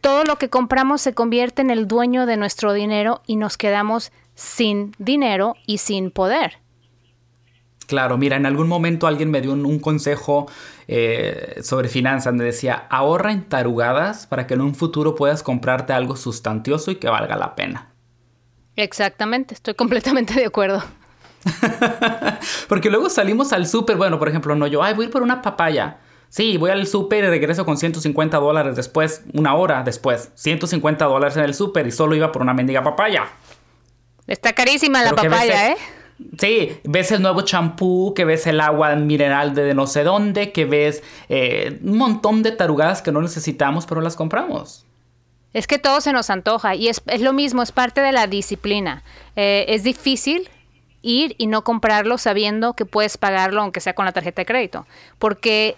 [0.00, 4.12] todo lo que compramos se convierte en el dueño de nuestro dinero y nos quedamos
[4.34, 6.58] sin dinero y sin poder.
[7.88, 10.46] Claro, mira, en algún momento alguien me dio un, consejo
[10.88, 12.34] eh, sobre finanzas.
[12.34, 16.96] Me decía, ahorra en tarugadas para que en un futuro puedas comprarte algo sustancioso y
[16.96, 17.94] que valga la pena.
[18.76, 20.84] Exactamente, estoy completamente de acuerdo.
[22.68, 25.22] Porque luego salimos al súper, bueno, por ejemplo, no yo, ay, voy a ir por
[25.22, 25.96] una papaya.
[26.28, 30.30] Sí, voy al súper y regreso con 150 dólares después, una hora después.
[30.34, 33.28] 150 dólares en el súper y solo iba por una mendiga papaya.
[34.26, 35.76] Está carísima la papaya, ¿eh?
[36.38, 40.64] Sí, ves el nuevo champú, que ves el agua mineral de no sé dónde, que
[40.64, 44.84] ves eh, un montón de tarugadas que no necesitamos, pero las compramos.
[45.52, 49.02] Es que todo se nos antoja y es, lo mismo, es parte de la disciplina.
[49.36, 50.48] Eh, es difícil
[51.02, 54.86] ir y no comprarlo sabiendo que puedes pagarlo aunque sea con la tarjeta de crédito,
[55.18, 55.76] porque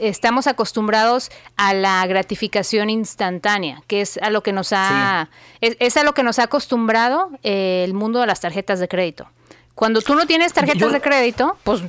[0.00, 5.28] estamos acostumbrados a la gratificación instantánea, que es a lo que nos ha
[5.60, 9.28] es, a lo que nos ha acostumbrado eh, el mundo de las tarjetas de crédito.
[9.74, 11.82] Cuando tú no tienes tarjetas de crédito, pues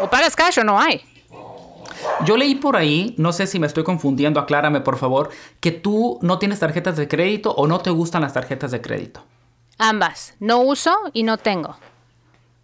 [0.00, 1.02] o pagas cash o no hay.
[2.24, 6.18] Yo leí por ahí, no sé si me estoy confundiendo, aclárame por favor, que tú
[6.22, 9.24] no tienes tarjetas de crédito o no te gustan las tarjetas de crédito.
[9.78, 11.76] Ambas, no uso y no tengo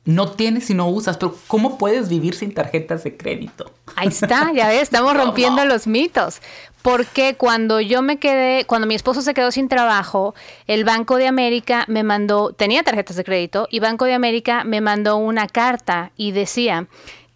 [0.06, 3.72] no tienes y no usas, pero ¿cómo puedes vivir sin tarjetas de crédito?
[3.96, 6.40] Ahí está, ya ves, estamos rompiendo los mitos.
[6.86, 10.36] Porque cuando yo me quedé, cuando mi esposo se quedó sin trabajo,
[10.68, 14.80] el Banco de América me mandó, tenía tarjetas de crédito, y Banco de América me
[14.80, 16.86] mandó una carta y decía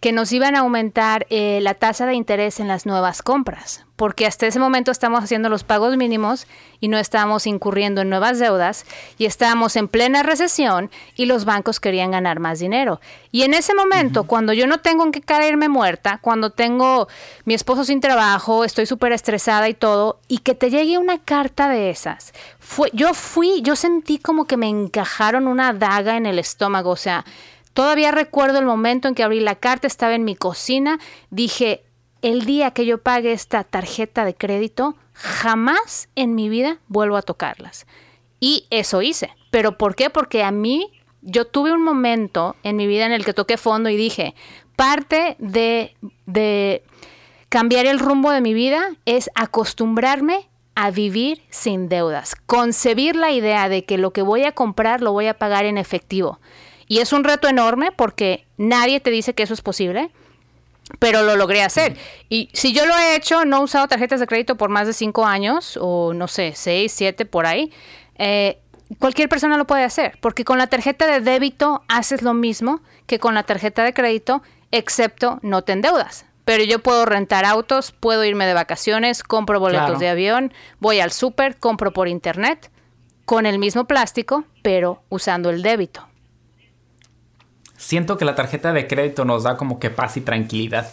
[0.01, 4.25] que nos iban a aumentar eh, la tasa de interés en las nuevas compras, porque
[4.25, 6.47] hasta ese momento estamos haciendo los pagos mínimos
[6.79, 8.87] y no estábamos incurriendo en nuevas deudas
[9.19, 12.99] y estábamos en plena recesión y los bancos querían ganar más dinero.
[13.31, 17.07] Y en ese momento, cuando yo no tengo en qué caerme muerta, cuando tengo
[17.45, 21.69] mi esposo sin trabajo, estoy súper estresada y todo, y que te llegue una carta
[21.69, 26.39] de esas, fue, yo fui, yo sentí como que me encajaron una daga en el
[26.39, 27.23] estómago, o sea,
[27.73, 31.83] Todavía recuerdo el momento en que abrí la carta, estaba en mi cocina, dije,
[32.21, 37.21] el día que yo pague esta tarjeta de crédito, jamás en mi vida vuelvo a
[37.21, 37.87] tocarlas.
[38.39, 39.31] Y eso hice.
[39.51, 40.09] ¿Pero por qué?
[40.09, 43.89] Porque a mí, yo tuve un momento en mi vida en el que toqué fondo
[43.89, 44.35] y dije,
[44.75, 46.83] parte de, de
[47.49, 53.69] cambiar el rumbo de mi vida es acostumbrarme a vivir sin deudas, concebir la idea
[53.69, 56.39] de que lo que voy a comprar lo voy a pagar en efectivo.
[56.91, 60.11] Y es un reto enorme porque nadie te dice que eso es posible,
[60.99, 61.95] pero lo logré hacer.
[62.27, 64.91] Y si yo lo he hecho, no he usado tarjetas de crédito por más de
[64.91, 67.71] cinco años, o no sé, seis, siete, por ahí,
[68.15, 68.59] eh,
[68.99, 73.19] cualquier persona lo puede hacer, porque con la tarjeta de débito haces lo mismo que
[73.19, 76.25] con la tarjeta de crédito, excepto no te endeudas.
[76.43, 80.51] Pero yo puedo rentar autos, puedo irme de vacaciones, compro boletos de avión,
[80.81, 82.69] voy al súper, compro por internet,
[83.23, 86.10] con el mismo plástico, pero usando el débito
[87.81, 90.87] siento que la tarjeta de crédito nos da como que paz y tranquilidad.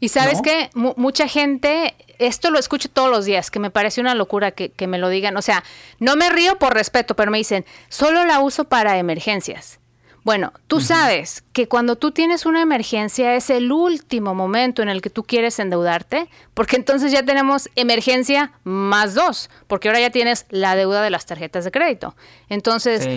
[0.00, 4.14] y sabes que mucha gente, esto lo escucho todos los días, que me parece una
[4.14, 5.36] locura que, me lo digan.
[5.36, 5.64] O sea,
[5.98, 9.80] no me río por respeto, pero me dicen, solo la uso para emergencias.
[10.24, 15.02] Bueno, tú sabes que cuando tú tienes una emergencia es el último momento en el
[15.02, 20.46] que tú quieres endeudarte, porque entonces ya tenemos emergencia más dos, porque ahora ya tienes
[20.50, 22.14] la deuda de las tarjetas de crédito.
[22.48, 23.08] Entonces,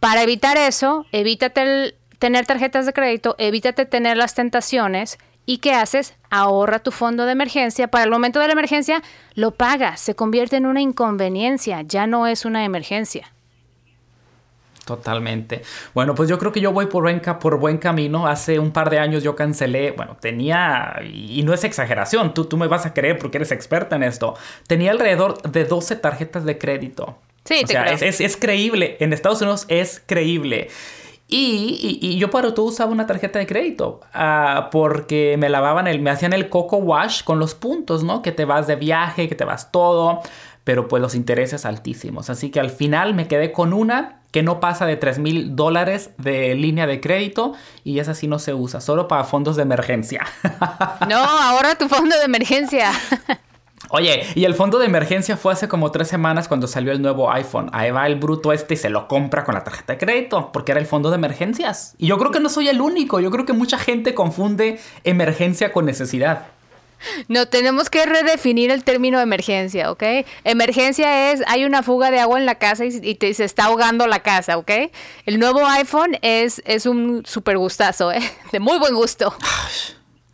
[0.00, 6.16] para evitar eso, evítate tener tarjetas de crédito, evítate tener las tentaciones ¿Y qué haces?
[6.28, 7.86] Ahorra tu fondo de emergencia.
[7.86, 9.00] Para el momento de la emergencia,
[9.34, 10.00] lo pagas.
[10.00, 11.82] Se convierte en una inconveniencia.
[11.82, 13.32] Ya no es una emergencia.
[14.84, 15.62] Totalmente.
[15.94, 18.26] Bueno, pues yo creo que yo voy por buen, por buen camino.
[18.26, 22.56] Hace un par de años yo cancelé, bueno, tenía, y no es exageración, tú, tú
[22.56, 24.36] me vas a creer porque eres experta en esto,
[24.68, 27.18] tenía alrededor de 12 tarjetas de crédito.
[27.46, 28.96] Sí, o sea, Es, creíble.
[29.00, 30.68] En Estados Unidos es creíble.
[31.28, 36.10] Y, yo para todo usaba una tarjeta de crédito ah, porque me lavaban el, me
[36.10, 38.22] hacían el coco wash con los puntos, ¿no?
[38.22, 40.20] Que te vas de viaje, que te vas todo,
[40.62, 42.30] pero pues los intereses altísimos.
[42.30, 46.10] Así que al final me quedé con una que no pasa de 3 mil dólares
[46.18, 47.54] de línea de crédito
[47.84, 50.26] y esa sí no se usa, solo para fondos de emergencia.
[51.08, 52.90] No, ahora tu fondo de emergencia.
[53.90, 57.30] Oye, y el fondo de emergencia fue hace como tres semanas cuando salió el nuevo
[57.30, 57.70] iPhone.
[57.72, 60.72] Ahí va el bruto este y se lo compra con la tarjeta de crédito, porque
[60.72, 61.94] era el fondo de emergencias.
[61.98, 65.72] Y yo creo que no soy el único, yo creo que mucha gente confunde emergencia
[65.72, 66.46] con necesidad.
[67.28, 70.02] No, tenemos que redefinir el término emergencia, ¿ok?
[70.44, 74.06] Emergencia es, hay una fuga de agua en la casa y, te, se está ahogando
[74.06, 74.70] la casa, ¿ok?
[75.26, 78.22] El nuevo iPhone es, es un super gustazo, ¿eh?
[78.52, 79.34] De muy buen gusto.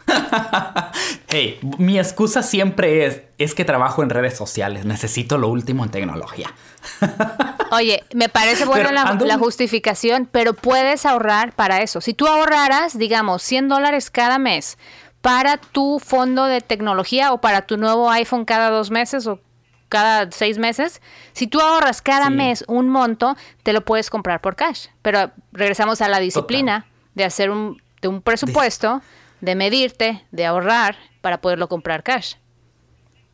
[1.28, 5.90] hey, mi excusa siempre es, es que trabajo en redes sociales, necesito lo último en
[5.90, 6.52] tecnología.
[7.70, 12.00] Oye, me parece buena la, la, justificación, pero puedes ahorrar para eso.
[12.00, 14.78] Si tú ahorraras, digamos, 100 dólares cada mes
[15.20, 19.40] para tu fondo de tecnología o para tu nuevo iPhone cada dos meses o
[19.88, 21.00] cada seis meses,
[21.32, 24.86] si tú ahorras cada mes un monto, te lo puedes comprar por cash.
[25.02, 29.02] Pero regresamos a la disciplina de hacer un, de un presupuesto,
[29.42, 32.36] de medirte, de ahorrar para poderlo comprar cash.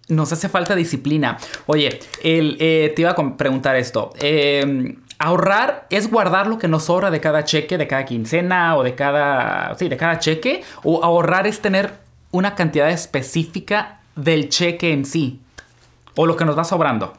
[0.08, 1.38] Nos hace falta disciplina.
[1.66, 4.12] Oye, el, eh, te iba a preguntar esto.
[4.20, 8.84] Eh, Ahorrar es guardar lo que nos sobra de cada cheque, de cada quincena o
[8.84, 10.62] de cada, sí, de cada cheque.
[10.84, 11.92] O ahorrar es tener
[12.30, 15.40] una cantidad específica del cheque en sí.
[16.14, 17.14] O lo que nos va sobrando.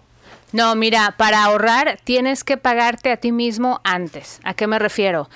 [0.53, 4.39] No, mira, para ahorrar tienes que pagarte a ti mismo antes.
[4.45, 5.29] ¿A qué me refiero?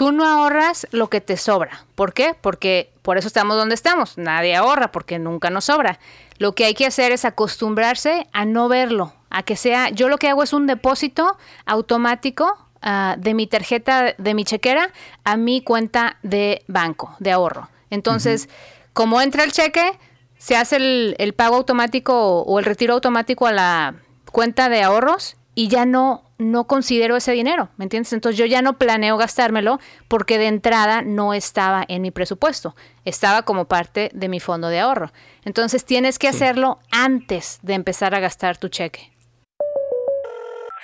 [0.00, 1.84] Tú no ahorras lo que te sobra.
[1.94, 2.34] ¿Por qué?
[2.40, 4.16] Porque por eso estamos donde estamos.
[4.16, 5.98] Nadie ahorra porque nunca nos sobra.
[6.38, 10.16] Lo que hay que hacer es acostumbrarse a no verlo, a que sea, yo lo
[10.16, 11.36] que hago es un depósito
[11.66, 14.90] automático ah, de mi tarjeta, de mi chequera,
[15.24, 17.68] a mi cuenta de banco, de ahorro.
[17.90, 18.48] Entonces,
[18.94, 19.98] como entra el cheque,
[20.38, 23.96] se hace el, el pago automático o el retiro automático a la
[24.32, 28.12] cuenta de ahorros y ya no no considero ese dinero, ¿me entiendes?
[28.12, 32.74] Entonces yo ya no planeo gastármelo porque de entrada no estaba en mi presupuesto,
[33.04, 35.12] estaba como parte de mi fondo de ahorro.
[35.44, 39.12] Entonces tienes que hacerlo antes de empezar a gastar tu cheque.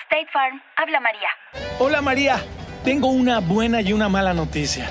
[0.05, 1.29] State Farm, habla María.
[1.79, 2.41] Hola María,
[2.85, 4.91] tengo una buena y una mala noticia.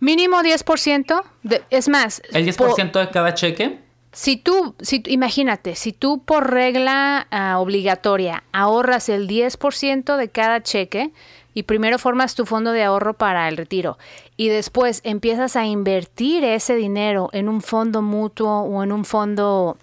[0.00, 1.22] Mínimo 10%.
[1.42, 2.22] De, es más.
[2.32, 3.80] ¿El 10% de cada cheque?
[4.12, 10.62] Si tú, si, imagínate, si tú por regla ah, obligatoria ahorras el 10% de cada
[10.62, 11.12] cheque
[11.52, 13.98] y primero formas tu fondo de ahorro para el retiro
[14.38, 19.76] y después empiezas a invertir ese dinero en un fondo mutuo o en un fondo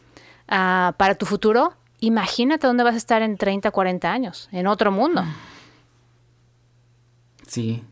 [0.48, 4.92] ah, para tu futuro, imagínate dónde vas a estar en 30, 40 años, en otro
[4.92, 5.24] mundo.
[7.48, 7.84] Sí.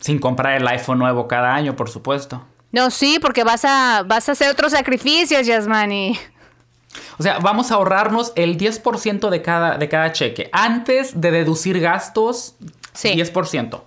[0.00, 2.44] Sin comprar el iPhone nuevo cada año, por supuesto.
[2.72, 6.18] No, sí, porque vas a, vas a hacer otros sacrificios, Yasmani.
[7.18, 10.48] O sea, vamos a ahorrarnos el 10% de cada, de cada cheque.
[10.52, 12.54] Antes de deducir gastos,
[12.92, 13.10] sí.
[13.10, 13.82] 10%.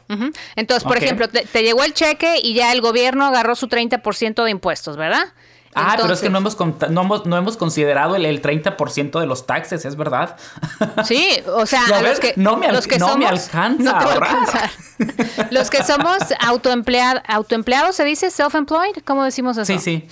[0.56, 4.44] Entonces, por ejemplo, te, te, llegó el cheque y ya el gobierno agarró su 30%
[4.44, 5.34] de impuestos, ¿verdad?
[5.76, 6.58] Ah, pero es que no hemos,
[6.90, 10.38] no hemos, no hemos considerado el, el 30% de los taxes, es verdad.
[11.04, 13.84] Sí, o sea, los que, no me, los que no somos, me alcanza.
[13.84, 19.04] No los que somos autoempleados, autoempleados, ¿se dice self-employed?
[19.06, 19.66] ¿Cómo decimos eso?
[19.66, 20.08] Sí, sí.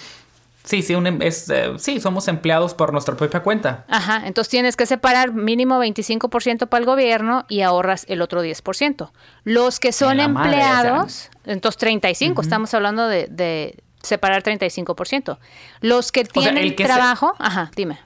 [0.63, 3.83] Sí, sí, un, em, es, eh, sí, somos empleados por nuestra propia cuenta.
[3.87, 9.11] Ajá, entonces tienes que separar mínimo 25% para el gobierno y ahorras el otro 10%.
[9.43, 15.37] Los que son empleados, entonces 35, estamos hablando de, de separar 35%.
[15.81, 17.99] Los que tienen el trabajo, ajá, dime.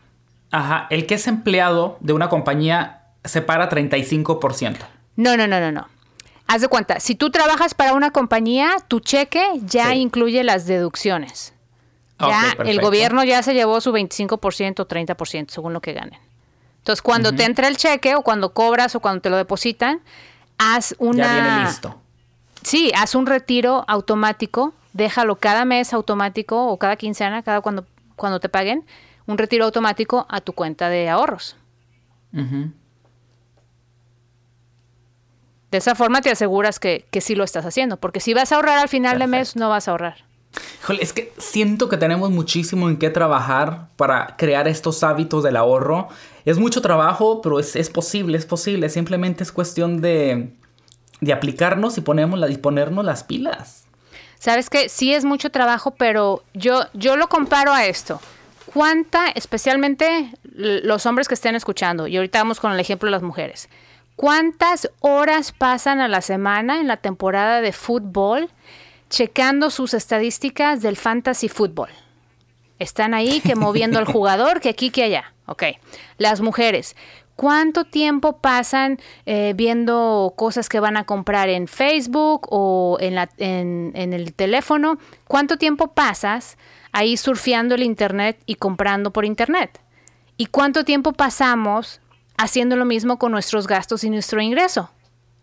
[0.52, 4.78] Ajá, el que es empleado de una compañía separa 35%.
[5.18, 5.88] No, no, no, no, no.
[6.48, 11.54] Haz de cuenta, si tú trabajas para una compañía, tu cheque ya incluye las deducciones.
[12.20, 16.20] Ya el gobierno ya se llevó su 25% o 30% según lo que ganen.
[16.78, 20.02] Entonces, cuando te entra el cheque o cuando cobras o cuando te lo depositan,
[20.58, 21.26] haz una...
[21.26, 21.96] Ya viene listo.
[22.62, 28.40] Sí, haz un retiro automático déjalo cada mes automático o cada quincena, cada cuando, cuando
[28.40, 28.86] te paguen,
[29.28, 31.58] un retiro automático a tu cuenta de ahorros.
[35.72, 38.56] De esa forma te aseguras que, que, sí lo estás haciendo, porque si vas a
[38.56, 40.26] ahorrar al final de mes, no vas a ahorrar.
[40.82, 45.58] Híjole, es que siento que tenemos muchísimo en qué trabajar para crear estos hábitos del
[45.58, 46.08] ahorro.
[46.46, 48.88] Es mucho trabajo, pero es, es posible, es posible.
[48.90, 50.54] Simplemente es cuestión de,
[51.20, 53.85] de aplicarnos y, ponemos la, y ponernos las pilas.
[54.40, 58.20] Sabes que sí es mucho trabajo, pero yo, yo lo comparo a esto.
[58.74, 63.22] ¿Cuánta, especialmente los hombres que estén escuchando, y ahorita vamos con el ejemplo de las
[63.22, 63.70] mujeres,
[64.16, 68.50] cuántas horas pasan a la semana en la temporada de fútbol
[69.10, 71.90] checando sus estadísticas del fantasy fútbol?
[72.80, 75.34] Están ahí que moviendo al jugador, que aquí, que allá.
[75.46, 75.64] Ok.
[76.18, 76.96] Las mujeres.
[77.36, 84.34] ¿Cuánto tiempo pasan eh, viendo cosas que van a comprar en Facebook o en, el
[84.34, 84.98] teléfono?
[85.28, 86.58] ¿Cuánto tiempo pasas
[86.94, 89.82] ahí surfeando el Internet y comprando por Internet?
[90.38, 92.00] ¿Y cuánto tiempo pasamos
[92.38, 94.92] haciendo lo mismo con nuestros gastos y nuestro ingreso?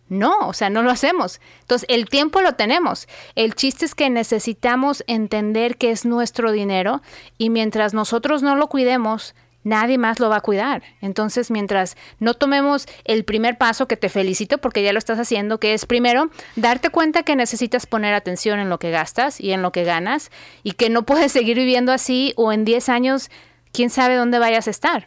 [0.08, 1.40] No, o sea, no lo hacemos.
[1.60, 3.06] Entonces, el tiempo lo tenemos.
[3.34, 7.02] El chiste es que necesitamos entender que es nuestro dinero
[7.38, 9.34] y mientras nosotros no lo cuidemos,
[9.64, 10.82] nadie más lo va a cuidar.
[11.00, 15.58] Entonces, mientras no tomemos el primer paso, que te felicito porque ya lo estás haciendo,
[15.58, 19.62] que es primero darte cuenta que necesitas poner atención en lo que gastas y en
[19.62, 20.30] lo que ganas
[20.62, 23.30] y que no puedes seguir viviendo así o en 10 años,
[23.72, 25.06] quién sabe dónde vayas a estar.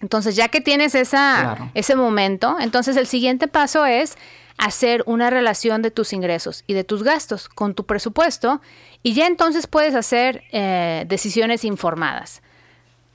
[0.00, 4.16] Entonces, ya que tienes esa, ese momento, entonces el siguiente paso es
[4.56, 8.60] hacer una relación de tus ingresos y de tus gastos con tu presupuesto
[9.02, 12.42] y ya entonces puedes hacer eh, decisiones informadas.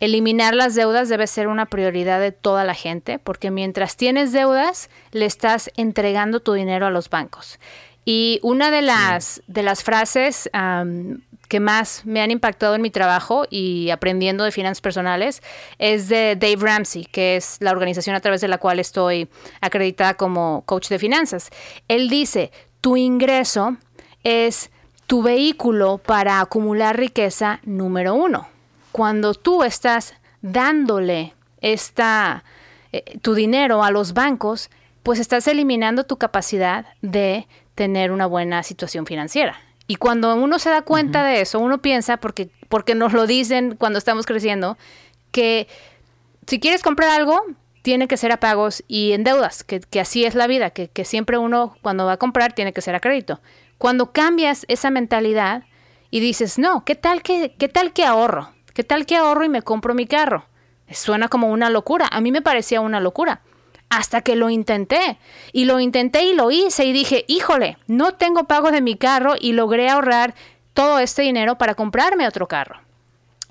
[0.04, 4.90] Eliminar las deudas debe ser una prioridad de toda la gente porque mientras tienes deudas
[5.14, 7.58] le estás entregando tu dinero a los bancos.
[8.04, 10.50] Y una de las, de las frases
[11.48, 15.42] que más me han impactado en mi trabajo y aprendiendo de finanzas personales
[15.80, 19.30] es de Dave Ramsey, que es la organización a través de la cual estoy
[19.62, 21.50] acreditada como coach de finanzas.
[21.88, 22.52] Él dice,
[22.82, 23.78] tu ingreso
[24.26, 24.70] es
[25.08, 28.52] tu vehículo para acumular riqueza número uno.
[28.94, 32.44] Cuando tú estás dándole esta,
[32.92, 34.70] eh, tu dinero a los bancos,
[35.02, 39.60] pues estás eliminando tu capacidad de tener una buena situación financiera.
[39.88, 43.76] Y cuando uno se da cuenta de eso, uno piensa, porque, porque nos lo dicen
[43.78, 44.78] cuando estamos creciendo,
[45.32, 45.68] que
[46.48, 47.42] si quieres comprar algo,
[47.82, 51.04] tiene que ser a pagos y en deudas, que, así es la vida, que, que,
[51.04, 53.42] siempre uno cuando va a comprar tiene que ser a crédito.
[53.78, 55.64] Cuando cambias esa mentalidad
[56.12, 58.53] y dices, no, ¿qué tal que, qué tal que ahorro?
[58.74, 60.46] ¿Qué tal que ahorro y me compro mi carro?
[60.92, 62.08] Suena como una locura.
[62.12, 63.42] A mí me parecía una locura
[63.90, 65.20] hasta que lo intenté.
[65.52, 69.36] Y lo intenté y lo hice y dije, híjole, no tengo pago de mi carro
[69.40, 70.34] y logré ahorrar
[70.74, 72.82] todo este dinero para comprarme otro carro.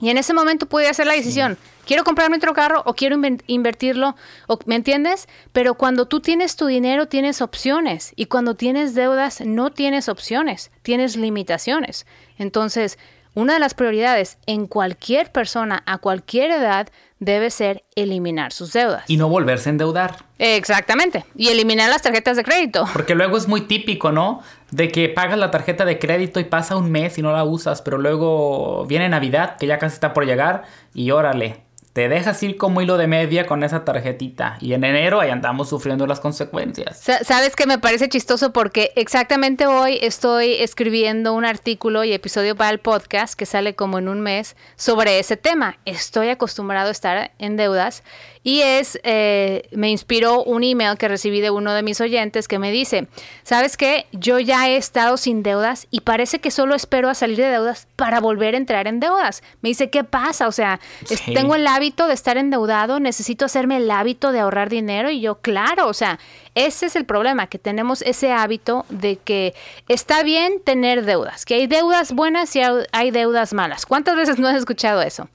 [0.01, 1.57] Y en ese momento pude hacer la decisión,
[1.87, 3.17] quiero comprarme otro carro o quiero
[3.47, 4.17] invertirlo,
[4.49, 5.29] o, ¿me entiendes?
[5.53, 10.73] Pero cuando tú tienes tu dinero tienes opciones y cuando tienes deudas no tienes opciones,
[10.83, 12.05] tienes limitaciones.
[12.37, 12.99] Entonces,
[13.35, 19.05] una de las prioridades en cualquier persona a cualquier edad debe ser eliminar sus deudas.
[19.09, 20.17] Y no volverse a endeudar.
[20.39, 21.25] Exactamente.
[21.37, 22.85] Y eliminar las tarjetas de crédito.
[22.93, 24.43] Porque luego es muy típico, ¿no?
[24.71, 27.81] De que pagas la tarjeta de crédito y pasa un mes y no la usas,
[27.81, 30.65] pero luego viene Navidad, que ya casi está por llegar,
[30.95, 31.63] y órale,
[31.93, 34.57] te dejas ir como hilo de media con esa tarjetita.
[34.61, 37.03] Y en enero ahí andamos sufriendo las consecuencias.
[37.23, 42.71] Sabes que me parece chistoso porque exactamente hoy estoy escribiendo un artículo y episodio para
[42.71, 45.77] el podcast que sale como en un mes sobre ese tema.
[45.85, 48.03] Estoy acostumbrado a estar en deudas
[48.45, 52.59] y es, eh, me inspiró un email que recibí de uno de mis oyentes que
[52.59, 53.07] me dice,
[53.45, 54.07] ¿sabes qué?
[54.13, 57.87] Yo ya he estado sin deudas y parece que solo espero a salir de deudas
[57.95, 59.43] para volver a entrar en deudas.
[59.61, 60.49] Me dice, ¿qué pasa?
[60.49, 60.81] O sea,
[61.27, 65.41] tengo el hábito de estar endeudado, necesito hacerme el hábito de ahorrar dinero y yo,
[65.41, 66.21] claro, o sea,
[66.55, 69.53] ese es el problema, que tenemos ese hábito de que
[69.89, 72.61] está bien tener deudas, que hay deudas buenas y
[72.93, 73.85] hay deudas malas.
[73.85, 75.29] ¿Cuántas veces no has escuchado eso?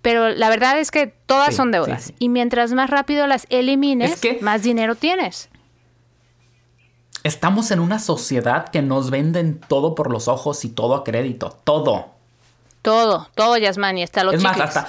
[0.00, 2.14] Pero la verdad es que todas son deudas.
[2.18, 5.50] Y mientras más rápido las elimines, más dinero tienes.
[7.24, 11.58] Estamos en una sociedad que nos venden todo por los ojos y todo a crédito.
[11.64, 12.06] Todo.
[12.80, 14.88] Todo, todo, Yasmani, hasta los es Más, hasta...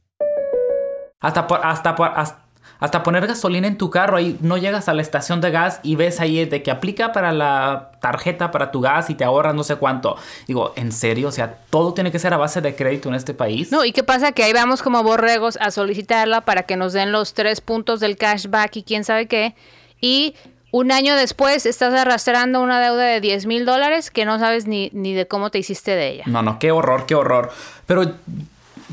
[1.21, 2.41] Hasta por, hasta por, hasta
[2.81, 5.95] hasta poner gasolina en tu carro, ahí no llegas a la estación de gas y
[5.95, 9.63] ves ahí de que aplica para la tarjeta para tu gas y te ahorras no
[9.63, 10.17] sé cuánto.
[10.47, 11.27] Digo, ¿en serio?
[11.27, 13.71] O sea, todo tiene que ser a base de crédito en este país.
[13.71, 14.31] No, ¿y qué pasa?
[14.31, 18.17] Que ahí vamos como borregos a solicitarla para que nos den los tres puntos del
[18.17, 19.53] cashback y quién sabe qué.
[19.99, 20.33] Y
[20.71, 24.89] un año después estás arrastrando una deuda de 10 mil dólares que no sabes ni,
[24.91, 26.23] ni de cómo te hiciste de ella.
[26.25, 27.51] No, no, qué horror, qué horror.
[27.85, 28.11] Pero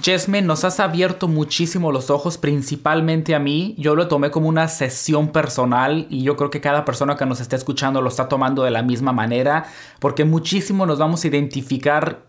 [0.02, 3.74] Jasmine, nos has abierto muchísimo los ojos, principalmente a mí.
[3.78, 7.40] Yo lo tomé como una sesión personal y yo creo que cada persona que nos
[7.40, 9.66] está escuchando lo está tomando de la misma manera,
[9.98, 12.28] porque muchísimo nos vamos a identificar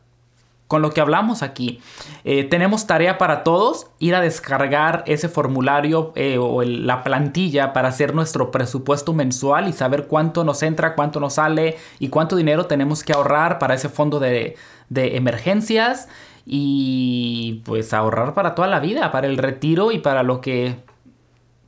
[0.68, 1.82] con lo que hablamos aquí.
[2.24, 7.90] Eh, tenemos tarea para todos, ir a descargar ese formulario eh, o la plantilla para
[7.90, 12.68] hacer nuestro presupuesto mensual y saber cuánto nos entra, cuánto nos sale y cuánto dinero
[12.68, 14.56] tenemos que ahorrar para ese fondo de
[14.92, 16.08] emergencias
[16.52, 20.78] y pues ahorrar para toda la vida, para el retiro y para lo que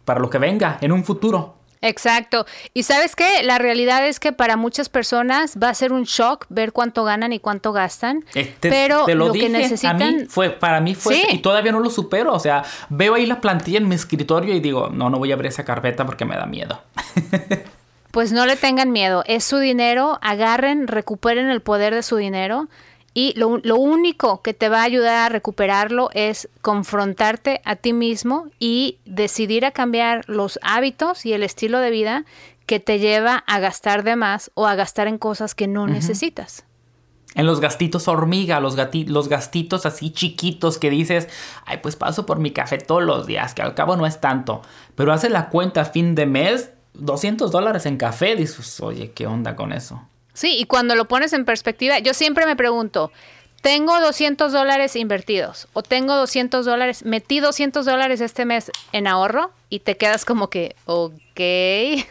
[0.06, 1.62] para lo que venga en un futuro.
[1.82, 2.46] Exacto.
[2.74, 6.46] Y sabes qué, la realidad es que para muchas personas va a ser un shock
[6.50, 8.26] ver cuánto ganan y cuánto gastan.
[8.34, 10.02] Este, pero lo, que necesitan...
[10.02, 12.34] A mí fue, para mí fue, y todavía no lo supero.
[12.34, 15.36] O sea, veo ahí la plantilla en mi escritorio y digo, no, no voy a
[15.36, 16.82] abrir esa carpeta porque me da miedo.
[18.12, 22.68] pues no le tengan miedo, es su dinero, agarren, recuperen el poder de su dinero
[23.14, 27.92] y lo, lo, único que te va a ayudar a recuperarlo es confrontarte a ti
[27.92, 32.26] mismo y decidir a cambiar los hábitos y el estilo de vida
[32.66, 36.66] que te lleva a gastar de más o a gastar en cosas que no necesitas.
[37.36, 41.28] En los gastitos hormiga, los, los gastitos así chiquitos que dices,
[41.66, 44.62] ay, pues paso por mi café todos los días, que al cabo no es tanto.
[44.96, 49.28] Pero hace la cuenta a fin de mes, 200 dólares en café, dices, oye, ¿qué
[49.28, 50.02] onda con eso?
[50.34, 53.12] Sí, y cuando lo pones en perspectiva, yo siempre me pregunto,
[53.62, 59.52] tengo 200 dólares invertidos o tengo 200 dólares, metí 200 dólares este mes en ahorro
[59.70, 61.40] y te quedas como que, ok,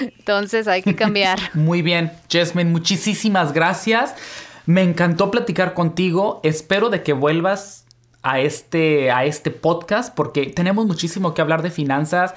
[0.00, 1.38] entonces hay que cambiar.
[1.54, 4.14] Muy bien, Jasmine, muchísimas gracias.
[4.64, 6.40] Me encantó platicar contigo.
[6.42, 7.84] Espero de que vuelvas
[8.22, 12.34] a este, a este podcast porque tenemos muchísimo que hablar de finanzas.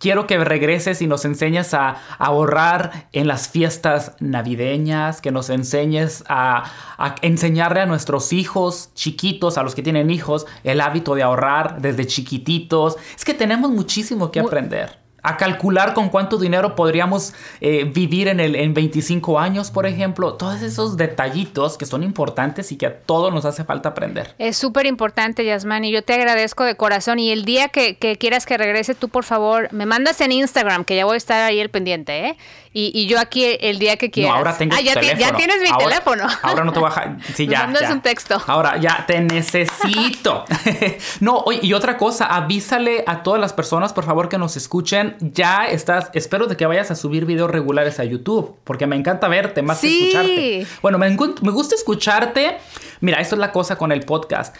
[0.00, 6.24] Quiero que regreses y nos enseñes a, ahorrar en las fiestas navideñas, que nos enseñes
[6.26, 6.64] a,
[6.96, 11.82] a, enseñarle a nuestros hijos chiquitos, a los que tienen hijos, el hábito de ahorrar
[11.82, 12.96] desde chiquititos.
[13.14, 18.40] Es que tenemos muchísimo que aprender a calcular con cuánto dinero podríamos eh, vivir en,
[18.40, 20.34] el, en 25 años, por ejemplo.
[20.34, 24.34] Todos esos detallitos que son importantes y que a todos nos hace falta aprender.
[24.38, 25.88] Es súper importante, Yasmani.
[25.88, 27.18] y yo te agradezco de corazón.
[27.18, 30.96] Y el día que, quieras que regrese, tú por favor, me mandas en Instagram, que
[30.96, 32.36] ya voy a estar ahí el pendiente, ¿eh?
[32.72, 34.32] Y, yo aquí el día que quieras.
[34.32, 36.24] No, ahora tengo ah, ya, ya, tienes mi teléfono.
[36.42, 37.16] Ahora no te voy a...
[37.34, 38.40] Sí, ya, mandas un texto.
[38.46, 40.44] Ahora ya te necesito.
[41.20, 45.16] no, oye, y otra cosa, avísale a todas las personas, por favor, que nos escuchen
[45.20, 49.26] ya estás, espero de que vayas a subir videos regulares a YouTube, porque me encanta
[49.26, 50.66] verte más que escucharte.
[50.80, 52.58] Bueno, me, me, gusta escucharte.
[53.00, 54.54] Mira, esto es la cosa con el podcast.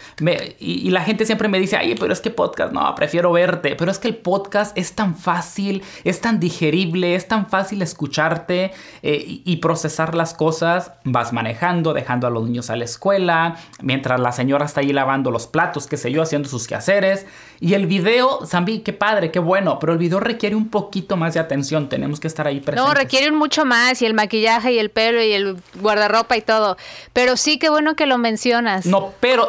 [0.59, 3.75] y, la gente siempre me dice, ay, pero es que podcast, no, prefiero verte.
[3.75, 8.71] Pero es que el podcast es tan fácil, es tan digerible, es tan fácil escucharte
[9.03, 10.93] eh, y, procesar las cosas.
[11.03, 15.29] Vas manejando, dejando a los niños a la escuela, mientras la señora está ahí lavando
[15.29, 17.27] los platos, qué sé yo, haciendo sus quehaceres.
[17.59, 21.35] Y el video, Zambi, qué padre, qué bueno, pero el video requiere un poquito más
[21.35, 22.83] de atención, tenemos que estar ahí presentes.
[22.83, 26.77] No, requiere mucho más, y el maquillaje, y el pelo, y el guardarropa y todo.
[27.13, 28.87] Pero sí, qué bueno que lo mencionas.
[28.87, 29.45] No, pero...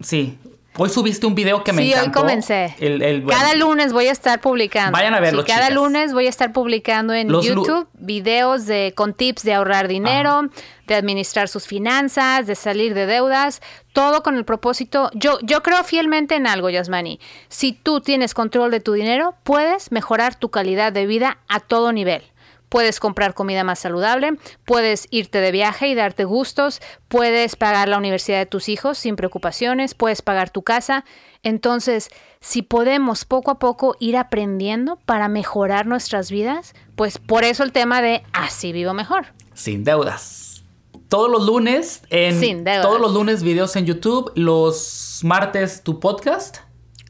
[0.00, 0.36] Sí,
[0.76, 2.02] Hoy subiste un video que me encantó.
[2.02, 2.74] Sí, hoy comencé.
[3.28, 4.92] Cada lunes voy a estar publicando.
[4.92, 9.44] Vayan a verlo, Cada lunes voy a estar publicando en YouTube videos de con tips
[9.44, 10.48] de ahorrar dinero,
[10.88, 13.62] de administrar sus finanzas, de salir de deudas,
[13.92, 15.10] todo con el propósito.
[15.14, 17.20] Yo, yo creo fielmente en algo, Yasmani.
[17.48, 21.92] Si tú tienes control de tu dinero, puedes mejorar tu calidad de vida a todo
[21.92, 22.22] nivel
[22.74, 27.98] puedes comprar comida más saludable, puedes irte de viaje y darte gustos, puedes pagar la
[27.98, 31.04] universidad de tus hijos sin preocupaciones, puedes pagar tu casa.
[31.44, 32.08] Entonces,
[32.40, 37.70] si podemos poco a poco ir aprendiendo para mejorar nuestras vidas, pues por eso el
[37.70, 39.26] tema de así vivo mejor.
[39.52, 40.64] Sin deudas.
[41.08, 46.56] Todos los lunes en todos los lunes videos en YouTube, los martes tu podcast.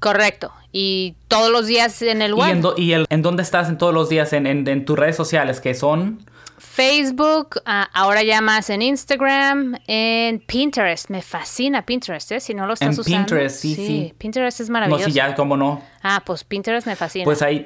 [0.05, 2.75] Correcto y todos los días en el web.
[2.77, 6.27] ¿Y, en, dónde estás en todos los días en, tus redes sociales que son?
[6.59, 11.09] Facebook, ah, ahora ya más en Instagram, en Pinterest.
[11.11, 12.41] Me fascina Pinterest, ¿eh?
[12.41, 13.19] Si no lo estás en usando.
[13.19, 15.05] Pinterest, sí, sí, Pinterest es maravilloso.
[15.05, 15.81] No, sí, ya, cómo no.
[16.03, 17.25] Ah, pues Pinterest me fascina.
[17.25, 17.65] Pues ahí...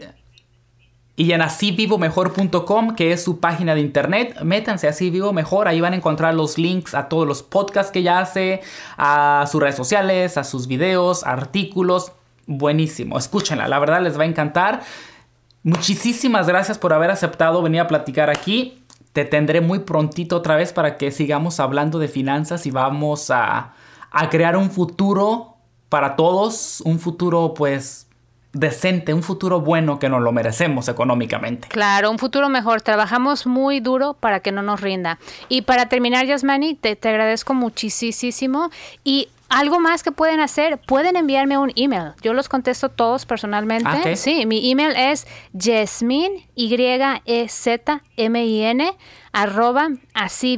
[1.17, 5.95] Y en asívivomejor.com, que es su página de internet, métanse así vivo mejor, ahí van
[5.95, 8.61] a encontrar los links a todos los podcasts que ya hace,
[8.97, 12.13] a sus redes sociales, a sus videos, artículos,
[12.49, 13.17] buenísimo.
[13.17, 14.81] Escúchenla, la verdad les va a encantar.
[15.63, 18.83] Muchísimas gracias por haber aceptado venir a platicar aquí.
[19.13, 23.75] Te tendré muy prontito otra vez para que sigamos hablando de finanzas y vamos a,
[24.11, 25.57] a crear un futuro
[25.89, 28.09] para todos, un futuro pues
[28.53, 31.69] decente, un futuro bueno que nos lo merecemos económicamente.
[31.69, 32.81] Claro, un futuro mejor.
[32.81, 35.19] Trabajamos muy duro para que no nos rinda.
[35.49, 38.71] Y para terminar, Yasmani, te, te agradezco muchísimo.
[39.05, 42.13] Y algo más que pueden hacer, pueden enviarme un email.
[42.23, 43.89] Yo los contesto todos personalmente.
[43.89, 46.75] Ah, sí, mi email es Yesmin, y
[47.25, 48.97] e z m i n
[49.33, 50.57] arroba así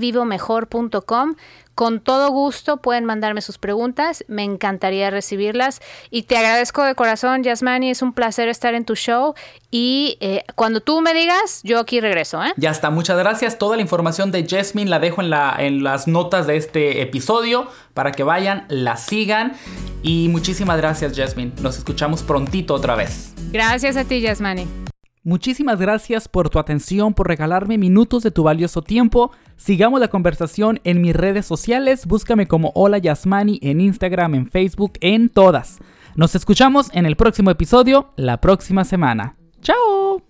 [1.80, 7.42] con todo gusto pueden mandarme sus preguntas, me encantaría recibirlas y te agradezco de corazón,
[7.42, 9.32] Yasmani, es un placer estar en tu show
[9.70, 12.44] y eh, cuando tú me digas, yo aquí regreso.
[12.44, 12.52] ¿eh?
[12.58, 13.56] Ya está, muchas gracias.
[13.56, 17.66] Toda la información de Jasmine la dejo en, la, en las notas de este episodio
[17.94, 19.54] para que vayan, la sigan
[20.02, 21.52] y muchísimas gracias, Jasmine.
[21.62, 23.32] Nos escuchamos prontito otra vez.
[23.52, 24.89] Gracias a ti, Yasmani.
[25.22, 29.32] Muchísimas gracias por tu atención, por regalarme minutos de tu valioso tiempo.
[29.56, 32.06] Sigamos la conversación en mis redes sociales.
[32.06, 35.78] Búscame como Hola Yasmani en Instagram, en Facebook, en todas.
[36.16, 39.36] Nos escuchamos en el próximo episodio la próxima semana.
[39.60, 40.22] ¡Chao!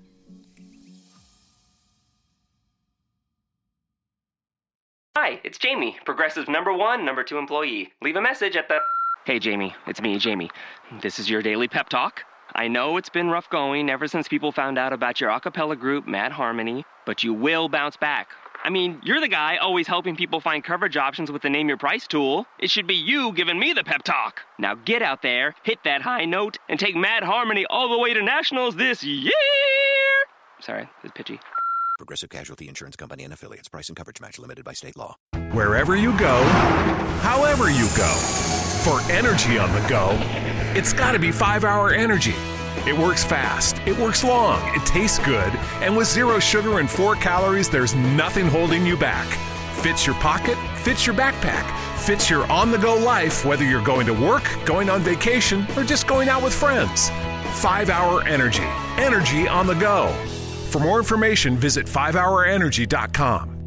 [5.16, 7.92] Hi, it's Jamie, Progressive number one, number two employee.
[8.02, 8.78] Leave a message at the.
[9.24, 10.50] Hey, Jamie, it's me, Jamie.
[11.00, 12.24] This is your daily pep talk.
[12.54, 15.76] I know it's been rough going ever since people found out about your a cappella
[15.76, 18.28] group, Mad Harmony, but you will bounce back.
[18.62, 21.78] I mean, you're the guy always helping people find coverage options with the Name Your
[21.78, 22.46] Price tool.
[22.58, 24.40] It should be you giving me the pep talk.
[24.58, 28.12] Now get out there, hit that high note, and take Mad Harmony all the way
[28.12, 29.32] to nationals this year!
[30.60, 31.40] Sorry, it's pitchy.
[31.96, 33.68] Progressive Casualty Insurance Company and affiliates.
[33.68, 35.16] Price and coverage match limited by state law.
[35.52, 36.42] Wherever you go,
[37.22, 38.14] however you go.
[38.84, 40.10] For energy on the go,
[40.76, 42.34] it's got to be 5 Hour Energy.
[42.86, 45.52] It works fast, it works long, it tastes good,
[45.82, 49.26] and with zero sugar and 4 calories, there's nothing holding you back.
[49.82, 51.66] Fits your pocket, fits your backpack,
[51.98, 55.84] fits your on the go life, whether you're going to work, going on vacation, or
[55.84, 57.10] just going out with friends.
[57.60, 58.68] 5 Hour Energy.
[58.96, 60.08] Energy on the go.
[60.70, 63.59] For more information, visit 5hourenergy.com.